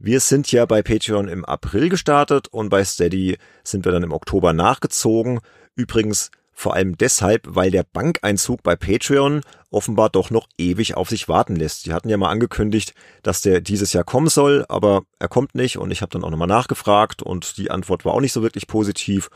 Wir 0.01 0.19
sind 0.19 0.51
ja 0.51 0.67
bei 0.67 0.83
Patreon 0.83 1.29
im 1.29 1.45
April 1.45 1.89
gestartet 1.89 2.49
und 2.49 2.71
bei 2.71 2.85
Steady 2.85 3.39
sind 3.63 3.85
wir 3.85 3.93
dann 3.93 4.03
im 4.03 4.13
Oktober 4.13 4.53
nachgezogen. 4.53 5.41
Übrigens 5.77 6.31
vor 6.53 6.75
allem 6.75 6.97
deshalb, 6.97 7.47
weil 7.49 7.71
der 7.71 7.83
Bankeinzug 7.83 8.63
bei 8.63 8.77
Patreon 8.77 9.41
offenbar 9.71 10.11
doch 10.11 10.31
noch 10.31 10.49
ewig 10.59 10.97
auf 10.97 11.09
sich 11.09 11.29
warten 11.29 11.57
lässt. 11.57 11.83
Sie 11.83 11.93
hatten 11.93 12.09
ja 12.09 12.17
mal 12.17 12.31
angekündigt, 12.31 12.95
dass 13.23 13.41
der 13.41 13.61
dieses 13.61 13.93
Jahr 13.93 14.05
kommen 14.05 14.29
soll, 14.29 14.65
aber 14.69 15.03
er 15.19 15.29
kommt 15.29 15.55
nicht 15.55 15.79
und 15.79 15.91
ich 15.91 16.03
habe 16.03 16.11
dann 16.11 16.25
auch 16.25 16.31
nochmal 16.31 16.49
nachgefragt 16.49 17.23
und 17.23 17.57
die 17.57 17.71
Antwort 17.71 18.05
war 18.05 18.15
auch 18.15 18.21
nicht 18.21 18.33
so 18.33 18.43
wirklich 18.43 18.67
positiv. 18.67 19.29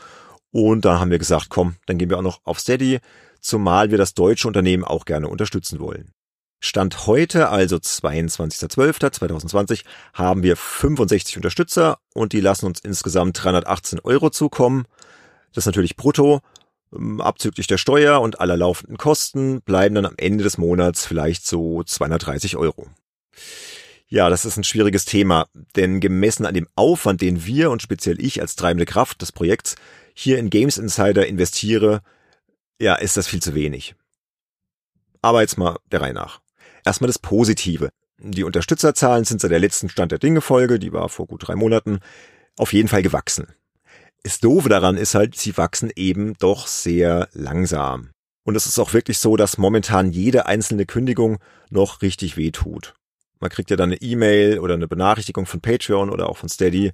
Und 0.52 0.84
da 0.84 1.00
haben 1.00 1.10
wir 1.10 1.18
gesagt, 1.18 1.46
komm, 1.48 1.76
dann 1.86 1.98
gehen 1.98 2.10
wir 2.10 2.18
auch 2.18 2.22
noch 2.22 2.40
auf 2.44 2.60
Steady, 2.60 3.00
zumal 3.40 3.90
wir 3.90 3.98
das 3.98 4.14
deutsche 4.14 4.46
Unternehmen 4.46 4.84
auch 4.84 5.04
gerne 5.04 5.28
unterstützen 5.28 5.80
wollen. 5.80 6.12
Stand 6.60 7.06
heute, 7.06 7.50
also 7.50 7.76
22.12.2020, 7.76 9.84
haben 10.14 10.42
wir 10.42 10.56
65 10.56 11.36
Unterstützer 11.36 11.98
und 12.14 12.32
die 12.32 12.40
lassen 12.40 12.66
uns 12.66 12.80
insgesamt 12.80 13.42
318 13.42 14.00
Euro 14.00 14.30
zukommen. 14.30 14.86
Das 15.52 15.62
ist 15.62 15.66
natürlich 15.66 15.96
brutto. 15.96 16.40
Ähm, 16.96 17.20
abzüglich 17.20 17.66
der 17.66 17.78
Steuer 17.78 18.20
und 18.20 18.40
aller 18.40 18.56
laufenden 18.56 18.96
Kosten 18.96 19.60
bleiben 19.62 19.94
dann 19.94 20.06
am 20.06 20.14
Ende 20.16 20.44
des 20.44 20.58
Monats 20.58 21.06
vielleicht 21.06 21.46
so 21.46 21.82
230 21.82 22.56
Euro. 22.56 22.88
Ja, 24.08 24.30
das 24.30 24.44
ist 24.44 24.56
ein 24.56 24.64
schwieriges 24.64 25.04
Thema, 25.04 25.48
denn 25.74 26.00
gemessen 26.00 26.46
an 26.46 26.54
dem 26.54 26.68
Aufwand, 26.76 27.20
den 27.20 27.44
wir 27.44 27.70
und 27.70 27.82
speziell 27.82 28.24
ich 28.24 28.40
als 28.40 28.54
treibende 28.54 28.86
Kraft 28.86 29.20
des 29.20 29.32
Projekts 29.32 29.74
hier 30.14 30.38
in 30.38 30.48
Games 30.48 30.78
Insider 30.78 31.26
investiere, 31.26 32.02
ja, 32.80 32.94
ist 32.94 33.16
das 33.16 33.26
viel 33.26 33.42
zu 33.42 33.54
wenig. 33.54 33.96
Aber 35.22 35.40
jetzt 35.40 35.58
mal 35.58 35.78
der 35.90 36.02
Reihe 36.02 36.14
nach. 36.14 36.40
Erstmal 36.84 37.08
das 37.08 37.18
Positive. 37.18 37.88
Die 38.18 38.44
Unterstützerzahlen 38.44 39.24
sind 39.24 39.40
seit 39.40 39.50
der 39.50 39.58
letzten 39.58 39.88
Stand 39.88 40.12
der 40.12 40.20
Dinge 40.20 40.40
Folge, 40.40 40.78
die 40.78 40.92
war 40.92 41.08
vor 41.08 41.26
gut 41.26 41.48
drei 41.48 41.56
Monaten, 41.56 41.98
auf 42.56 42.72
jeden 42.72 42.88
Fall 42.88 43.02
gewachsen. 43.02 43.48
Das 44.26 44.40
Doofe 44.40 44.68
daran 44.68 44.96
ist 44.96 45.14
halt, 45.14 45.36
sie 45.36 45.56
wachsen 45.56 45.88
eben 45.94 46.34
doch 46.40 46.66
sehr 46.66 47.28
langsam. 47.32 48.10
Und 48.44 48.56
es 48.56 48.66
ist 48.66 48.80
auch 48.80 48.92
wirklich 48.92 49.18
so, 49.18 49.36
dass 49.36 49.56
momentan 49.56 50.10
jede 50.10 50.46
einzelne 50.46 50.84
Kündigung 50.84 51.38
noch 51.70 52.02
richtig 52.02 52.36
weh 52.36 52.50
tut. 52.50 52.94
Man 53.38 53.50
kriegt 53.50 53.70
ja 53.70 53.76
dann 53.76 53.90
eine 53.90 54.02
E-Mail 54.02 54.58
oder 54.58 54.74
eine 54.74 54.88
Benachrichtigung 54.88 55.46
von 55.46 55.60
Patreon 55.60 56.10
oder 56.10 56.28
auch 56.28 56.38
von 56.38 56.48
Steady. 56.48 56.90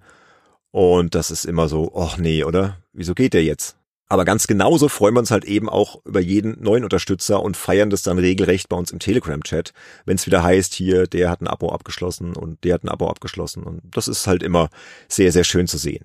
Und 0.72 1.14
das 1.14 1.30
ist 1.30 1.46
immer 1.46 1.70
so, 1.70 1.94
ach 1.96 2.18
nee, 2.18 2.44
oder? 2.44 2.76
Wieso 2.92 3.14
geht 3.14 3.32
der 3.32 3.44
jetzt? 3.44 3.78
Aber 4.10 4.26
ganz 4.26 4.46
genauso 4.46 4.90
freuen 4.90 5.14
wir 5.14 5.20
uns 5.20 5.30
halt 5.30 5.46
eben 5.46 5.70
auch 5.70 6.04
über 6.04 6.20
jeden 6.20 6.62
neuen 6.62 6.84
Unterstützer 6.84 7.42
und 7.42 7.56
feiern 7.56 7.88
das 7.88 8.02
dann 8.02 8.18
regelrecht 8.18 8.68
bei 8.68 8.76
uns 8.76 8.90
im 8.90 8.98
Telegram-Chat, 8.98 9.72
wenn 10.04 10.16
es 10.16 10.26
wieder 10.26 10.42
heißt, 10.42 10.74
hier, 10.74 11.06
der 11.06 11.30
hat 11.30 11.40
ein 11.40 11.48
Abo 11.48 11.70
abgeschlossen 11.70 12.36
und 12.36 12.62
der 12.62 12.74
hat 12.74 12.84
ein 12.84 12.90
Abo 12.90 13.08
abgeschlossen. 13.08 13.62
Und 13.62 13.80
das 13.90 14.06
ist 14.06 14.26
halt 14.26 14.42
immer 14.42 14.68
sehr, 15.08 15.32
sehr 15.32 15.44
schön 15.44 15.66
zu 15.66 15.78
sehen. 15.78 16.04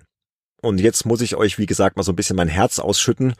Und 0.60 0.80
jetzt 0.80 1.06
muss 1.06 1.20
ich 1.20 1.36
euch, 1.36 1.58
wie 1.58 1.66
gesagt, 1.66 1.96
mal 1.96 2.02
so 2.02 2.12
ein 2.12 2.16
bisschen 2.16 2.36
mein 2.36 2.48
Herz 2.48 2.78
ausschütten. 2.78 3.34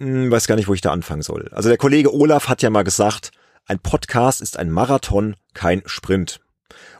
Hm, 0.00 0.30
weiß 0.30 0.46
gar 0.46 0.56
nicht, 0.56 0.68
wo 0.68 0.74
ich 0.74 0.80
da 0.80 0.92
anfangen 0.92 1.22
soll. 1.22 1.48
Also 1.52 1.68
der 1.68 1.78
Kollege 1.78 2.14
Olaf 2.14 2.48
hat 2.48 2.62
ja 2.62 2.70
mal 2.70 2.82
gesagt, 2.82 3.30
ein 3.66 3.78
Podcast 3.78 4.40
ist 4.40 4.58
ein 4.58 4.70
Marathon, 4.70 5.36
kein 5.54 5.82
Sprint. 5.86 6.40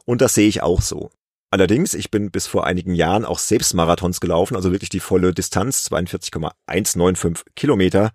Und 0.04 0.20
das 0.20 0.34
sehe 0.34 0.49
ich 0.49 0.62
auch 0.62 0.82
so. 0.82 1.11
Allerdings, 1.50 1.92
ich 1.94 2.11
bin 2.11 2.30
bis 2.30 2.46
vor 2.46 2.66
einigen 2.66 2.94
Jahren 2.94 3.25
auch 3.25 3.38
selbst 3.38 3.75
Marathons 3.75 4.20
gelaufen, 4.20 4.56
also 4.56 4.72
wirklich 4.72 4.88
die 4.88 5.00
volle 5.00 5.34
Distanz, 5.34 5.84
42,195 5.84 7.54
Kilometer. 7.54 8.12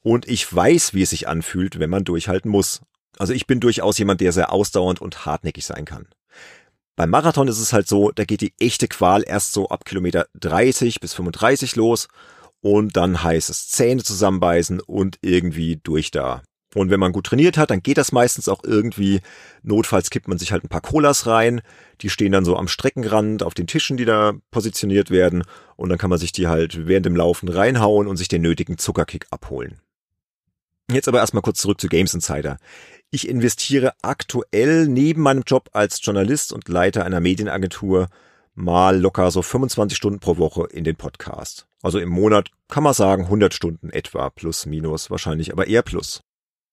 Und 0.00 0.28
ich 0.28 0.54
weiß, 0.54 0.94
wie 0.94 1.02
es 1.02 1.10
sich 1.10 1.26
anfühlt, 1.26 1.80
wenn 1.80 1.90
man 1.90 2.04
durchhalten 2.04 2.50
muss. 2.50 2.82
Also 3.18 3.32
ich 3.32 3.46
bin 3.46 3.58
durchaus 3.58 3.98
jemand, 3.98 4.20
der 4.20 4.32
sehr 4.32 4.52
ausdauernd 4.52 5.00
und 5.00 5.26
hartnäckig 5.26 5.66
sein 5.66 5.84
kann. 5.84 6.06
Beim 6.98 7.10
Marathon 7.10 7.46
ist 7.46 7.60
es 7.60 7.72
halt 7.72 7.86
so, 7.86 8.10
da 8.10 8.24
geht 8.24 8.40
die 8.40 8.54
echte 8.58 8.88
Qual 8.88 9.22
erst 9.24 9.52
so 9.52 9.68
ab 9.68 9.84
Kilometer 9.84 10.26
30 10.40 10.98
bis 10.98 11.14
35 11.14 11.76
los 11.76 12.08
und 12.60 12.96
dann 12.96 13.22
heißt 13.22 13.50
es 13.50 13.68
Zähne 13.68 14.02
zusammenbeißen 14.02 14.80
und 14.80 15.16
irgendwie 15.22 15.76
durch 15.76 16.10
da. 16.10 16.42
Und 16.74 16.90
wenn 16.90 16.98
man 16.98 17.12
gut 17.12 17.26
trainiert 17.26 17.56
hat, 17.56 17.70
dann 17.70 17.84
geht 17.84 17.98
das 17.98 18.10
meistens 18.10 18.48
auch 18.48 18.64
irgendwie. 18.64 19.20
Notfalls 19.62 20.10
kippt 20.10 20.26
man 20.26 20.38
sich 20.38 20.50
halt 20.50 20.64
ein 20.64 20.68
paar 20.68 20.80
Colas 20.80 21.28
rein. 21.28 21.60
Die 22.00 22.10
stehen 22.10 22.32
dann 22.32 22.44
so 22.44 22.56
am 22.56 22.66
Streckenrand 22.66 23.44
auf 23.44 23.54
den 23.54 23.68
Tischen, 23.68 23.96
die 23.96 24.04
da 24.04 24.32
positioniert 24.50 25.10
werden. 25.10 25.44
Und 25.76 25.90
dann 25.90 25.98
kann 25.98 26.10
man 26.10 26.18
sich 26.18 26.32
die 26.32 26.48
halt 26.48 26.88
während 26.88 27.06
dem 27.06 27.14
Laufen 27.14 27.48
reinhauen 27.48 28.08
und 28.08 28.16
sich 28.16 28.26
den 28.26 28.42
nötigen 28.42 28.76
Zuckerkick 28.76 29.28
abholen. 29.30 29.80
Jetzt 30.90 31.06
aber 31.06 31.18
erstmal 31.18 31.42
kurz 31.42 31.60
zurück 31.60 31.80
zu 31.80 31.88
Games 31.88 32.14
Insider. 32.14 32.56
Ich 33.10 33.26
investiere 33.26 33.94
aktuell 34.02 34.86
neben 34.86 35.22
meinem 35.22 35.42
Job 35.46 35.70
als 35.72 35.98
Journalist 36.02 36.52
und 36.52 36.68
Leiter 36.68 37.06
einer 37.06 37.20
Medienagentur 37.20 38.08
mal 38.54 39.00
locker 39.00 39.30
so 39.30 39.40
25 39.40 39.96
Stunden 39.96 40.18
pro 40.18 40.36
Woche 40.36 40.66
in 40.70 40.84
den 40.84 40.96
Podcast. 40.96 41.66
Also 41.82 41.98
im 41.98 42.10
Monat 42.10 42.50
kann 42.68 42.82
man 42.82 42.92
sagen 42.92 43.24
100 43.24 43.54
Stunden 43.54 43.88
etwa, 43.88 44.28
plus 44.28 44.66
minus, 44.66 45.10
wahrscheinlich 45.10 45.52
aber 45.52 45.68
eher 45.68 45.82
plus. 45.82 46.20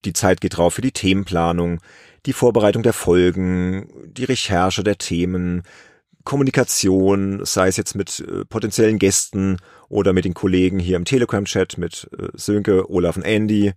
Die 0.03 0.11
Zeit 0.11 0.41
geht 0.41 0.57
drauf 0.57 0.73
für 0.73 0.81
die 0.81 0.91
Themenplanung, 0.91 1.79
die 2.25 2.33
Vorbereitung 2.33 2.83
der 2.83 2.93
Folgen, 2.93 3.89
die 4.05 4.25
Recherche 4.25 4.83
der 4.83 4.97
Themen, 4.97 5.63
Kommunikation, 6.25 7.45
sei 7.45 7.67
es 7.67 7.77
jetzt 7.77 7.95
mit 7.95 8.19
äh, 8.19 8.43
potenziellen 8.45 8.99
Gästen 8.99 9.57
oder 9.87 10.11
mit 10.11 10.25
den 10.25 10.33
Kollegen 10.33 10.79
hier 10.79 10.97
im 10.97 11.05
Telegram-Chat 11.05 11.77
mit 11.77 12.09
äh, 12.17 12.27
Sönke, 12.33 12.89
Olaf 12.89 13.15
und 13.15 13.23
Andy. 13.23 13.73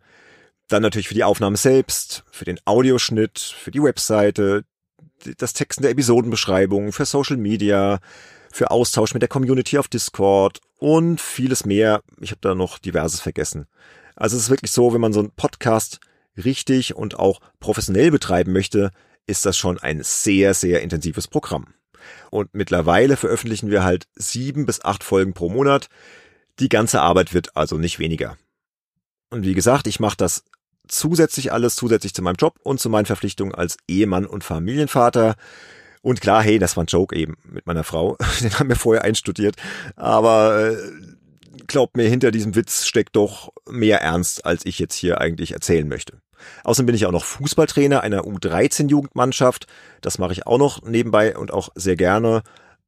Dann 0.68 0.82
natürlich 0.82 1.08
für 1.08 1.14
die 1.14 1.25
Aufnahme 1.25 1.56
selbst, 1.56 2.25
für 2.30 2.44
den 2.44 2.60
Audioschnitt, 2.64 3.38
für 3.38 3.70
die 3.70 3.82
Webseite, 3.82 4.64
das 5.38 5.52
Texten 5.52 5.82
der 5.82 5.90
Episodenbeschreibung, 5.92 6.92
für 6.92 7.06
Social 7.06 7.37
Media, 7.37 8.00
für 8.52 8.70
Austausch 8.70 9.14
mit 9.14 9.22
der 9.22 9.28
Community 9.28 9.78
auf 9.78 9.88
Discord 9.88 10.60
und 10.78 11.20
vieles 11.20 11.64
mehr. 11.64 12.02
Ich 12.20 12.30
habe 12.30 12.40
da 12.40 12.54
noch 12.54 12.78
diverses 12.78 13.20
vergessen. 13.20 13.66
Also 14.14 14.37
es 14.37 14.44
ist 14.44 14.50
wirklich 14.50 14.72
so, 14.72 14.92
wenn 14.92 15.00
man 15.00 15.12
so 15.12 15.20
einen 15.20 15.30
Podcast 15.30 16.00
richtig 16.37 16.94
und 16.94 17.18
auch 17.18 17.40
professionell 17.60 18.10
betreiben 18.10 18.52
möchte, 18.52 18.90
ist 19.26 19.44
das 19.46 19.56
schon 19.56 19.78
ein 19.78 20.02
sehr, 20.02 20.54
sehr 20.54 20.82
intensives 20.82 21.28
Programm. 21.28 21.75
Und 22.30 22.54
mittlerweile 22.54 23.16
veröffentlichen 23.16 23.70
wir 23.70 23.84
halt 23.84 24.06
sieben 24.14 24.66
bis 24.66 24.84
acht 24.84 25.04
Folgen 25.04 25.34
pro 25.34 25.48
Monat. 25.48 25.88
Die 26.58 26.68
ganze 26.68 27.00
Arbeit 27.00 27.34
wird 27.34 27.56
also 27.56 27.76
nicht 27.76 27.98
weniger. 27.98 28.37
Und 29.30 29.44
wie 29.44 29.54
gesagt, 29.54 29.87
ich 29.87 30.00
mache 30.00 30.16
das 30.16 30.44
zusätzlich 30.88 31.52
alles, 31.52 31.75
zusätzlich 31.75 32.14
zu 32.14 32.23
meinem 32.23 32.37
Job 32.37 32.59
und 32.62 32.80
zu 32.80 32.90
meinen 32.90 33.07
Verpflichtungen 33.07 33.54
als 33.54 33.76
Ehemann 33.87 34.26
und 34.26 34.45
Familienvater. 34.45 35.37
Und 36.02 36.21
klar, 36.21 36.42
hey, 36.42 36.59
das 36.59 36.76
war 36.76 36.85
ein 36.85 36.88
Joke 36.88 37.14
eben 37.14 37.37
mit 37.45 37.66
meiner 37.66 37.85
Frau. 37.85 38.16
Den 38.40 38.59
haben 38.59 38.68
wir 38.68 38.76
vorher 38.76 39.04
einstudiert. 39.04 39.57
Aber 39.97 40.71
äh, 40.71 40.76
glaubt 41.66 41.97
mir, 41.97 42.09
hinter 42.09 42.30
diesem 42.30 42.54
Witz 42.54 42.87
steckt 42.87 43.16
doch 43.16 43.52
mehr 43.68 44.00
Ernst, 44.00 44.45
als 44.45 44.64
ich 44.64 44.78
jetzt 44.78 44.95
hier 44.95 45.21
eigentlich 45.21 45.52
erzählen 45.52 45.88
möchte. 45.88 46.21
Außerdem 46.64 46.87
bin 46.87 46.95
ich 46.95 47.07
auch 47.07 47.12
noch 47.12 47.25
Fußballtrainer 47.25 48.02
einer 48.02 48.23
U13-Jugendmannschaft. 48.23 49.66
Das 50.00 50.18
mache 50.18 50.33
ich 50.33 50.47
auch 50.47 50.59
noch 50.59 50.83
nebenbei 50.83 51.37
und 51.37 51.52
auch 51.52 51.71
sehr 51.75 51.97
gerne. 51.97 52.42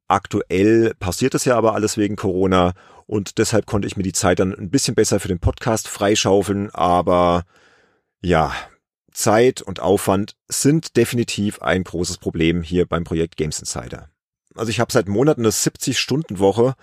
Aktuell 0.07 0.93
passiert 0.99 1.35
es 1.35 1.45
ja 1.45 1.57
aber 1.57 1.73
alles 1.73 1.97
wegen 1.97 2.15
Corona 2.15 2.73
und 3.07 3.37
deshalb 3.37 3.65
konnte 3.65 3.87
ich 3.87 3.97
mir 3.97 4.03
die 4.03 4.13
Zeit 4.13 4.39
dann 4.39 4.53
ein 4.53 4.69
bisschen 4.69 4.95
besser 4.95 5.19
für 5.19 5.27
den 5.27 5.39
Podcast 5.39 5.87
freischaufeln. 5.87 6.69
Aber 6.71 7.43
ja, 8.21 8.53
Zeit 9.11 9.61
und 9.61 9.79
Aufwand 9.79 10.35
sind 10.47 10.95
definitiv 10.95 11.61
ein 11.61 11.83
großes 11.83 12.17
Problem 12.17 12.63
hier 12.63 12.85
beim 12.85 13.03
Projekt 13.03 13.35
Games 13.37 13.59
Insider. 13.59 14.09
Also 14.55 14.69
ich 14.69 14.79
habe 14.79 14.91
seit 14.91 15.07
Monaten 15.07 15.41
eine 15.41 15.51
70-Stunden-Woche 15.51 16.75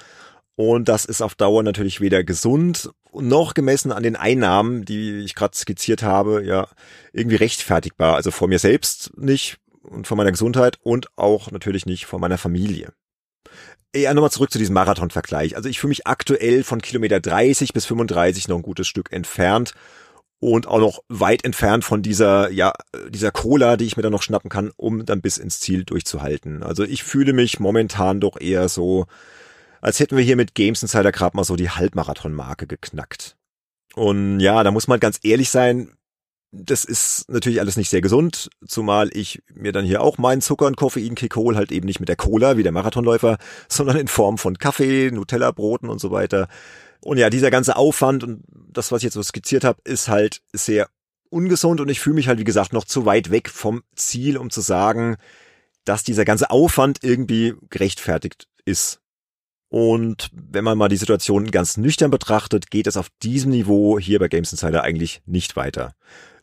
und 0.57 0.89
das 0.89 1.05
ist 1.05 1.23
auf 1.23 1.35
Dauer 1.35 1.63
natürlich 1.63 2.01
weder 2.01 2.25
gesund 2.25 2.91
noch 3.13 3.55
gemessen 3.55 3.93
an 3.93 4.03
den 4.03 4.17
Einnahmen, 4.17 4.85
die 4.85 5.21
ich 5.21 5.35
gerade 5.35 5.57
skizziert 5.57 6.03
habe, 6.03 6.45
ja, 6.45 6.69
irgendwie 7.13 7.37
rechtfertigbar. 7.37 8.17
Also 8.17 8.31
vor 8.31 8.49
mir 8.49 8.59
selbst 8.59 9.17
nicht 9.17 9.59
und 9.83 10.07
vor 10.07 10.17
meiner 10.17 10.33
Gesundheit 10.33 10.79
und 10.83 11.09
auch 11.17 11.51
natürlich 11.51 11.87
nicht 11.87 12.07
vor 12.07 12.19
meiner 12.19 12.39
Familie. 12.39 12.93
Ja, 13.95 14.13
nochmal 14.13 14.31
zurück 14.31 14.51
zu 14.51 14.59
diesem 14.59 14.75
Marathon-Vergleich. 14.75 15.57
Also 15.57 15.69
ich 15.69 15.81
fühle 15.81 15.91
mich 15.91 16.07
aktuell 16.07 16.63
von 16.63 16.83
Kilometer 16.83 17.21
30 17.21 17.73
bis 17.73 17.87
35 17.87 18.49
noch 18.49 18.57
ein 18.57 18.63
gutes 18.63 18.87
Stück 18.87 19.13
entfernt 19.13 19.73
und 20.41 20.67
auch 20.69 20.79
noch 20.79 21.03
weit 21.09 21.45
entfernt 21.45 21.85
von 21.85 22.03
dieser, 22.03 22.51
ja, 22.51 22.73
dieser 23.11 23.31
Cola, 23.31 23.77
die 23.77 23.87
ich 23.87 23.97
mir 23.97 24.03
dann 24.03 24.13
noch 24.13 24.23
schnappen 24.23 24.51
kann, 24.51 24.71
um 24.77 25.05
dann 25.05 25.21
bis 25.21 25.39
ins 25.39 25.61
Ziel 25.61 25.85
durchzuhalten. 25.85 26.63
Also 26.63 26.85
ich 26.85 27.03
fühle 27.03 27.33
mich 27.33 27.59
momentan 27.59 28.21
doch 28.21 28.41
eher 28.41 28.69
so, 28.69 29.07
als 29.81 29.99
hätten 30.01 30.17
wir 30.17 30.25
hier 30.25 30.37
mit 30.37 30.55
Games 30.55 30.83
Insider 30.83 31.13
gerade 31.13 31.37
mal 31.37 31.45
so 31.45 31.57
die 31.57 31.71
Halbmarathon-Marke 31.71 32.67
geknackt. 32.67 33.37
Und 33.95 34.39
ja, 34.41 34.63
da 34.63 34.71
muss 34.71 34.87
man 34.87 35.01
ganz 35.01 35.19
ehrlich 35.23 35.51
sein, 35.51 35.93
das 36.51 36.85
ist 36.85 37.29
natürlich 37.29 37.61
alles 37.61 37.77
nicht 37.77 37.91
sehr 37.91 38.01
gesund, 38.01 38.49
zumal 38.67 39.11
ich 39.13 39.43
mir 39.53 39.73
dann 39.73 39.85
hier 39.85 40.01
auch 40.01 40.19
meinen 40.19 40.41
Zucker- 40.41 40.67
und 40.67 40.77
Koffeinkick 40.77 41.37
hole, 41.37 41.57
halt 41.57 41.73
eben 41.73 41.85
nicht 41.85 42.01
mit 42.01 42.09
der 42.09 42.17
Cola 42.17 42.57
wie 42.57 42.63
der 42.63 42.73
Marathonläufer, 42.73 43.39
sondern 43.69 43.97
in 43.97 44.09
Form 44.09 44.39
von 44.39 44.57
Kaffee, 44.57 45.11
Nutella-Broten 45.11 45.91
und 45.91 46.01
so 46.01 46.11
weiter. 46.11 46.49
Und 47.01 47.19
ja, 47.19 47.31
dieser 47.31 47.51
ganze 47.51 47.77
Aufwand 47.77 48.25
und 48.25 48.43
das, 48.51 48.93
was 48.93 48.99
ich 48.99 49.05
jetzt 49.05 49.15
so 49.15 49.23
skizziert 49.23 49.65
habe, 49.65 49.81
ist 49.85 50.09
halt 50.09 50.43
sehr 50.53 50.89
ungesund 51.31 51.81
und 51.81 51.89
ich 51.89 52.01
fühle 52.01 52.15
mich 52.15 52.29
halt, 52.29 52.39
wie 52.39 52.45
gesagt, 52.45 52.73
noch 52.73 52.85
zu 52.85 53.07
weit 53.07 53.31
weg 53.31 53.49
vom 53.49 53.83
Ziel, 53.95 54.37
um 54.37 54.51
zu 54.51 54.61
sagen, 54.61 55.17
dass 55.85 56.03
dieser 56.03 56.25
ganze 56.25 56.51
Aufwand 56.51 56.99
irgendwie 57.03 57.55
gerechtfertigt 57.71 58.49
ist. 58.65 59.01
Und 59.71 60.31
wenn 60.33 60.65
man 60.65 60.79
mal 60.79 60.89
die 60.89 60.97
Situation 60.97 61.51
ganz 61.51 61.77
nüchtern 61.77 62.11
betrachtet, 62.11 62.71
geht 62.71 62.87
es 62.87 62.97
auf 62.97 63.09
diesem 63.23 63.51
Niveau 63.51 63.99
hier 63.99 64.19
bei 64.19 64.29
Games 64.29 64.51
Insider 64.51 64.83
eigentlich 64.83 65.21
nicht 65.27 65.57
weiter. 65.57 65.95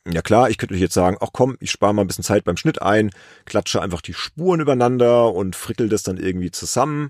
Ja 0.08 0.22
klar, 0.22 0.52
ich 0.52 0.60
könnte 0.60 0.76
jetzt 0.76 0.94
sagen, 0.94 1.18
ach 1.20 1.30
komm, 1.34 1.58
ich 1.60 1.72
spare 1.72 1.94
mal 1.94 2.04
ein 2.04 2.08
bisschen 2.08 2.24
Zeit 2.24 2.44
beim 2.44 2.58
Schnitt 2.58 2.82
ein, 2.82 3.10
klatsche 3.46 3.82
einfach 3.82 4.02
die 4.02 4.14
Spuren 4.14 4.60
übereinander 4.60 5.34
und 5.34 5.56
frickel 5.56 5.90
das 5.90 6.04
dann 6.04 6.18
irgendwie 6.18 6.52
zusammen. 6.52 7.10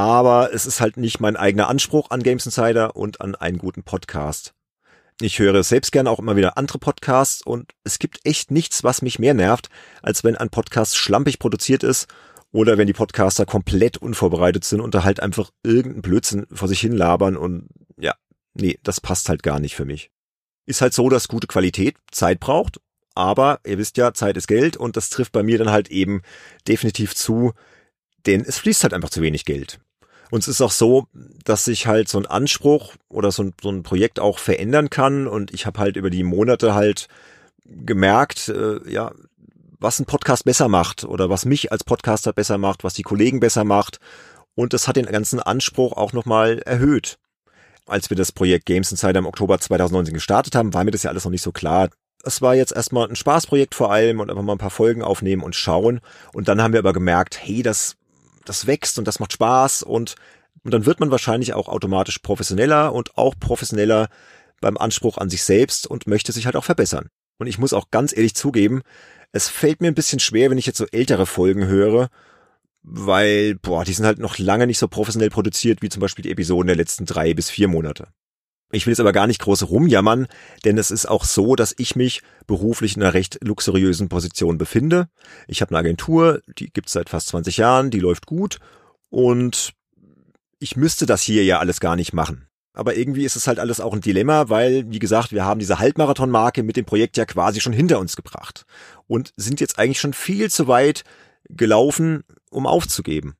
Aber 0.00 0.54
es 0.54 0.64
ist 0.64 0.80
halt 0.80 0.96
nicht 0.96 1.20
mein 1.20 1.36
eigener 1.36 1.68
Anspruch 1.68 2.08
an 2.08 2.22
Games 2.22 2.46
Insider 2.46 2.96
und 2.96 3.20
an 3.20 3.34
einen 3.34 3.58
guten 3.58 3.82
Podcast. 3.82 4.54
Ich 5.20 5.38
höre 5.38 5.62
selbst 5.62 5.92
gerne 5.92 6.08
auch 6.08 6.18
immer 6.18 6.36
wieder 6.36 6.56
andere 6.56 6.78
Podcasts 6.78 7.42
und 7.42 7.72
es 7.84 7.98
gibt 7.98 8.20
echt 8.24 8.50
nichts, 8.50 8.82
was 8.82 9.02
mich 9.02 9.18
mehr 9.18 9.34
nervt, 9.34 9.68
als 10.00 10.24
wenn 10.24 10.38
ein 10.38 10.48
Podcast 10.48 10.96
schlampig 10.96 11.38
produziert 11.38 11.82
ist 11.82 12.08
oder 12.50 12.78
wenn 12.78 12.86
die 12.86 12.94
Podcaster 12.94 13.44
komplett 13.44 13.98
unvorbereitet 13.98 14.64
sind 14.64 14.80
und 14.80 14.94
da 14.94 15.04
halt 15.04 15.20
einfach 15.20 15.50
irgendeinen 15.62 16.00
Blödsinn 16.00 16.46
vor 16.50 16.66
sich 16.66 16.80
hin 16.80 16.92
labern 16.92 17.36
und 17.36 17.68
ja, 17.98 18.14
nee, 18.54 18.78
das 18.82 19.02
passt 19.02 19.28
halt 19.28 19.42
gar 19.42 19.60
nicht 19.60 19.76
für 19.76 19.84
mich. 19.84 20.10
Ist 20.64 20.80
halt 20.80 20.94
so, 20.94 21.10
dass 21.10 21.28
gute 21.28 21.46
Qualität 21.46 21.98
Zeit 22.10 22.40
braucht, 22.40 22.80
aber 23.14 23.60
ihr 23.66 23.76
wisst 23.76 23.98
ja, 23.98 24.14
Zeit 24.14 24.38
ist 24.38 24.48
Geld 24.48 24.78
und 24.78 24.96
das 24.96 25.10
trifft 25.10 25.32
bei 25.32 25.42
mir 25.42 25.58
dann 25.58 25.68
halt 25.68 25.90
eben 25.90 26.22
definitiv 26.66 27.14
zu, 27.14 27.52
denn 28.24 28.40
es 28.46 28.56
fließt 28.56 28.82
halt 28.82 28.94
einfach 28.94 29.10
zu 29.10 29.20
wenig 29.20 29.44
Geld. 29.44 29.78
Und 30.30 30.40
es 30.40 30.48
ist 30.48 30.60
auch 30.60 30.70
so, 30.70 31.06
dass 31.44 31.64
sich 31.64 31.86
halt 31.86 32.08
so 32.08 32.18
ein 32.18 32.26
Anspruch 32.26 32.94
oder 33.08 33.32
so 33.32 33.42
ein, 33.42 33.54
so 33.60 33.70
ein 33.70 33.82
Projekt 33.82 34.20
auch 34.20 34.38
verändern 34.38 34.90
kann. 34.90 35.26
Und 35.26 35.52
ich 35.52 35.66
habe 35.66 35.80
halt 35.80 35.96
über 35.96 36.10
die 36.10 36.22
Monate 36.22 36.74
halt 36.74 37.08
gemerkt, 37.64 38.48
äh, 38.48 38.88
ja, 38.90 39.12
was 39.80 39.98
ein 39.98 40.06
Podcast 40.06 40.44
besser 40.44 40.68
macht 40.68 41.04
oder 41.04 41.30
was 41.30 41.44
mich 41.44 41.72
als 41.72 41.84
Podcaster 41.84 42.32
besser 42.32 42.58
macht, 42.58 42.84
was 42.84 42.94
die 42.94 43.02
Kollegen 43.02 43.40
besser 43.40 43.64
macht. 43.64 43.98
Und 44.54 44.72
das 44.72 44.86
hat 44.86 44.96
den 44.96 45.06
ganzen 45.06 45.40
Anspruch 45.40 45.92
auch 45.92 46.12
nochmal 46.12 46.58
erhöht. 46.60 47.18
Als 47.86 48.10
wir 48.10 48.16
das 48.16 48.30
Projekt 48.30 48.66
Games 48.66 48.90
Insider 48.90 49.18
im 49.18 49.26
Oktober 49.26 49.58
2019 49.58 50.14
gestartet 50.14 50.54
haben, 50.54 50.74
war 50.74 50.84
mir 50.84 50.90
das 50.90 51.02
ja 51.02 51.10
alles 51.10 51.24
noch 51.24 51.30
nicht 51.30 51.42
so 51.42 51.50
klar. 51.50 51.88
Es 52.22 52.42
war 52.42 52.54
jetzt 52.54 52.72
erstmal 52.72 53.08
ein 53.08 53.16
Spaßprojekt 53.16 53.74
vor 53.74 53.90
allem 53.90 54.20
und 54.20 54.30
einfach 54.30 54.42
mal 54.42 54.52
ein 54.52 54.58
paar 54.58 54.70
Folgen 54.70 55.02
aufnehmen 55.02 55.42
und 55.42 55.56
schauen. 55.56 56.00
Und 56.34 56.48
dann 56.48 56.62
haben 56.62 56.72
wir 56.72 56.80
aber 56.80 56.92
gemerkt, 56.92 57.38
hey, 57.42 57.62
das 57.62 57.96
das 58.44 58.66
wächst 58.66 58.98
und 58.98 59.06
das 59.06 59.20
macht 59.20 59.32
Spaß 59.32 59.82
und, 59.82 60.14
und 60.64 60.72
dann 60.72 60.86
wird 60.86 61.00
man 61.00 61.10
wahrscheinlich 61.10 61.54
auch 61.54 61.68
automatisch 61.68 62.18
professioneller 62.18 62.92
und 62.92 63.16
auch 63.16 63.34
professioneller 63.38 64.08
beim 64.60 64.76
Anspruch 64.76 65.18
an 65.18 65.30
sich 65.30 65.42
selbst 65.42 65.86
und 65.86 66.06
möchte 66.06 66.32
sich 66.32 66.46
halt 66.46 66.56
auch 66.56 66.64
verbessern. 66.64 67.08
Und 67.38 67.46
ich 67.46 67.58
muss 67.58 67.72
auch 67.72 67.90
ganz 67.90 68.14
ehrlich 68.14 68.34
zugeben, 68.34 68.82
es 69.32 69.48
fällt 69.48 69.80
mir 69.80 69.88
ein 69.88 69.94
bisschen 69.94 70.20
schwer, 70.20 70.50
wenn 70.50 70.58
ich 70.58 70.66
jetzt 70.66 70.78
so 70.78 70.86
ältere 70.86 71.26
Folgen 71.26 71.66
höre, 71.66 72.08
weil, 72.82 73.56
boah, 73.56 73.84
die 73.84 73.92
sind 73.92 74.06
halt 74.06 74.18
noch 74.18 74.38
lange 74.38 74.66
nicht 74.66 74.78
so 74.78 74.88
professionell 74.88 75.30
produziert 75.30 75.82
wie 75.82 75.88
zum 75.88 76.00
Beispiel 76.00 76.22
die 76.22 76.30
Episoden 76.30 76.66
der 76.66 76.76
letzten 76.76 77.06
drei 77.06 77.34
bis 77.34 77.50
vier 77.50 77.68
Monate. 77.68 78.08
Ich 78.72 78.86
will 78.86 78.92
jetzt 78.92 79.00
aber 79.00 79.12
gar 79.12 79.26
nicht 79.26 79.40
groß 79.40 79.68
rumjammern, 79.68 80.28
denn 80.64 80.78
es 80.78 80.90
ist 80.90 81.06
auch 81.06 81.24
so, 81.24 81.56
dass 81.56 81.74
ich 81.76 81.96
mich 81.96 82.22
beruflich 82.46 82.96
in 82.96 83.02
einer 83.02 83.14
recht 83.14 83.38
luxuriösen 83.42 84.08
Position 84.08 84.58
befinde. 84.58 85.08
Ich 85.48 85.60
habe 85.60 85.70
eine 85.70 85.78
Agentur, 85.78 86.40
die 86.58 86.72
gibt's 86.72 86.92
seit 86.92 87.08
fast 87.08 87.28
20 87.28 87.56
Jahren, 87.56 87.90
die 87.90 87.98
läuft 87.98 88.26
gut 88.26 88.58
und 89.08 89.72
ich 90.60 90.76
müsste 90.76 91.06
das 91.06 91.22
hier 91.22 91.42
ja 91.44 91.58
alles 91.58 91.80
gar 91.80 91.96
nicht 91.96 92.12
machen. 92.12 92.46
Aber 92.72 92.96
irgendwie 92.96 93.24
ist 93.24 93.34
es 93.34 93.48
halt 93.48 93.58
alles 93.58 93.80
auch 93.80 93.92
ein 93.92 94.00
Dilemma, 94.00 94.48
weil, 94.48 94.88
wie 94.90 95.00
gesagt, 95.00 95.32
wir 95.32 95.44
haben 95.44 95.58
diese 95.58 95.80
Halbmarathon-Marke 95.80 96.62
mit 96.62 96.76
dem 96.76 96.84
Projekt 96.84 97.16
ja 97.16 97.24
quasi 97.24 97.60
schon 97.60 97.72
hinter 97.72 97.98
uns 97.98 98.14
gebracht 98.14 98.64
und 99.08 99.32
sind 99.36 99.60
jetzt 99.60 99.78
eigentlich 99.78 100.00
schon 100.00 100.12
viel 100.12 100.50
zu 100.50 100.68
weit 100.68 101.02
gelaufen, 101.48 102.22
um 102.50 102.66
aufzugeben. 102.68 103.34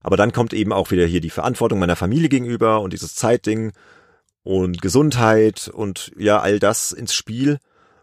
Aber 0.00 0.16
dann 0.16 0.32
kommt 0.32 0.54
eben 0.54 0.72
auch 0.72 0.90
wieder 0.90 1.06
hier 1.06 1.20
die 1.20 1.30
Verantwortung 1.30 1.78
meiner 1.78 1.96
Familie 1.96 2.30
gegenüber 2.30 2.80
und 2.80 2.92
dieses 2.92 3.14
Zeitding 3.14 3.72
und 4.44 4.80
Gesundheit 4.80 5.68
und 5.68 6.12
ja, 6.16 6.38
all 6.38 6.60
das 6.60 6.92
ins 6.92 7.14
Spiel. 7.14 7.58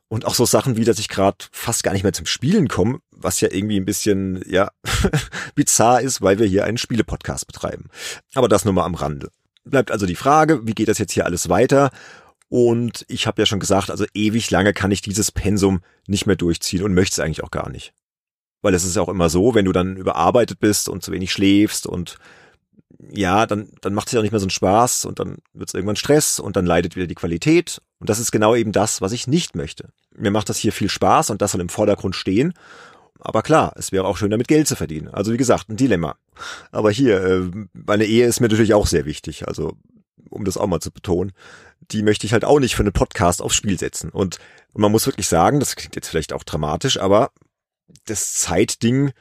Und 0.10 0.26
auch 0.26 0.36
so 0.36 0.46
Sachen 0.46 0.76
wie, 0.76 0.84
dass 0.84 1.00
ich 1.00 1.08
gerade 1.08 1.38
fast 1.54 1.84
gar 1.84 1.94
nicht 1.94 2.04
mehr 2.04 2.12
zum 2.12 2.26
Spielen 2.26 2.68
komme, 2.68 3.00
was 3.12 3.40
ja 3.40 3.48
irgendwie 3.50 3.80
ein 3.80 3.86
bisschen, 3.86 4.44
ja, 4.46 4.70
bizarr 5.56 6.02
ist, 6.02 6.22
weil 6.22 6.38
wir 6.38 6.48
hier 6.48 6.66
einen 6.66 6.78
Spielepodcast 6.78 7.48
betreiben. 7.48 7.86
Aber 8.34 8.50
das 8.50 8.66
nur 8.66 8.74
mal 8.74 8.84
am 8.84 8.96
Rande. 8.96 9.32
Bleibt 9.64 9.90
also 9.90 10.06
die 10.06 10.16
Frage, 10.16 10.68
wie 10.68 10.74
geht 10.74 10.90
das 10.90 10.98
jetzt 10.98 11.14
hier 11.14 11.26
alles 11.26 11.48
weiter? 11.48 11.92
Und 12.50 13.06
ich 13.08 13.28
habe 13.28 13.42
ja 13.42 13.46
schon 13.46 13.62
gesagt, 13.62 13.90
also 13.90 14.06
ewig 14.14 14.52
lange 14.52 14.74
kann 14.74 14.92
ich 14.92 15.02
dieses 15.02 15.32
Pensum 15.32 15.80
nicht 16.08 16.26
mehr 16.26 16.36
durchziehen 16.36 16.84
und 16.84 16.94
möchte 16.94 17.14
es 17.14 17.20
eigentlich 17.26 17.44
auch 17.44 17.52
gar 17.52 17.70
nicht. 17.70 17.94
Weil 18.62 18.74
es 18.74 18.84
ist 18.84 18.98
auch 18.98 19.08
immer 19.08 19.30
so, 19.30 19.56
wenn 19.56 19.64
du 19.64 19.72
dann 19.72 19.96
überarbeitet 19.96 20.60
bist 20.60 20.90
und 20.90 21.02
zu 21.02 21.14
wenig 21.14 21.32
schläfst 21.32 21.88
und 21.88 22.18
ja, 23.10 23.46
dann, 23.46 23.70
dann 23.82 23.94
macht 23.94 24.08
es 24.08 24.14
ja 24.14 24.20
auch 24.20 24.24
nicht 24.24 24.32
mehr 24.32 24.40
so 24.40 24.46
einen 24.46 24.52
Spaß 24.52 25.06
und 25.06 25.20
dann 25.20 25.38
wird 25.54 25.70
es 25.70 25.74
irgendwann 25.74 25.96
Stress 25.96 26.40
und 26.40 26.56
dann 26.56 26.66
leidet 26.66 26.96
wieder 26.96 27.08
die 27.08 27.16
Qualität. 27.16 27.82
Und 28.00 28.10
das 28.10 28.20
ist 28.20 28.32
genau 28.32 28.56
eben 28.56 28.72
das, 28.72 29.02
was 29.02 29.12
ich 29.12 29.28
nicht 29.28 29.56
möchte. 29.56 29.90
Mir 30.16 30.32
macht 30.32 30.50
das 30.50 30.58
hier 30.58 30.72
viel 30.72 30.90
Spaß 30.90 31.30
und 31.30 31.42
das 31.42 31.52
soll 31.52 31.62
im 31.62 31.70
Vordergrund 31.70 32.16
stehen. 32.16 32.54
Aber 33.20 33.44
klar, 33.44 33.74
es 33.78 33.92
wäre 33.92 34.06
auch 34.06 34.18
schön, 34.18 34.32
damit 34.32 34.48
Geld 34.48 34.68
zu 34.68 34.76
verdienen. 34.76 35.08
Also 35.08 35.32
wie 35.32 35.38
gesagt, 35.38 35.70
ein 35.70 35.78
Dilemma. 35.78 36.16
Aber 36.72 36.92
hier, 36.92 37.24
äh, 37.24 37.52
meine 37.74 38.06
Ehe 38.06 38.26
ist 38.26 38.40
mir 38.40 38.48
natürlich 38.48 38.74
auch 38.74 38.88
sehr 38.88 39.06
wichtig. 39.06 39.48
Also 39.48 39.78
um 40.30 40.46
das 40.46 40.58
auch 40.58 40.68
mal 40.68 40.80
zu 40.80 40.92
betonen, 40.92 41.34
die 41.92 42.04
möchte 42.04 42.26
ich 42.26 42.34
halt 42.34 42.46
auch 42.46 42.60
nicht 42.60 42.76
für 42.76 42.84
einen 42.84 42.94
Podcast 42.94 43.42
aufs 43.42 43.56
Spiel 43.56 43.78
setzen. 43.78 44.10
Und, 44.10 44.38
und 44.74 44.82
man 44.82 44.92
muss 44.92 45.06
wirklich 45.06 45.28
sagen, 45.28 45.60
das 45.60 45.76
klingt 45.76 45.96
jetzt 45.96 46.08
vielleicht 46.08 46.34
auch 46.34 46.44
dramatisch, 46.44 47.00
aber 47.00 47.32
das 48.06 48.34
Zeitding, 48.36 49.12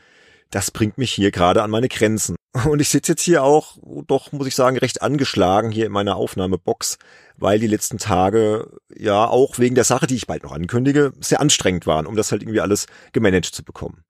das 0.51 0.71
bringt 0.71 0.99
mich 0.99 1.13
hier 1.13 1.31
gerade 1.31 1.63
an 1.63 1.71
meine 1.71 1.89
Grenzen. 1.89 2.37
Und 2.69 2.81
ich 2.81 2.89
sitze 2.89 3.13
jetzt 3.13 3.23
hier 3.23 3.43
auch, 3.43 3.79
doch 4.07 4.33
muss 4.33 4.47
ich 4.47 4.55
sagen, 4.55 4.77
recht 4.77 5.03
angeschlagen 5.03 5.71
hier 5.71 5.87
in 5.87 5.93
meiner 5.93 6.17
Aufnahmebox, 6.17 6.99
weil 7.37 7.59
die 7.59 7.69
letzten 7.69 7.99
Tage 7.99 8.69
ja 8.95 9.27
auch 9.27 9.59
wegen 9.59 9.75
der 9.75 9.85
Sache, 9.85 10.07
die 10.07 10.17
ich 10.17 10.27
bald 10.27 10.43
noch 10.43 10.53
ankündige, 10.53 11.13
sehr 11.21 11.41
anstrengend 11.41 11.87
waren, 11.87 12.07
um 12.07 12.17
das 12.17 12.33
halt 12.33 12.43
irgendwie 12.43 12.61
alles 12.61 12.87
gemanagt 13.13 13.47
zu 13.47 13.63
bekommen. 13.63 14.03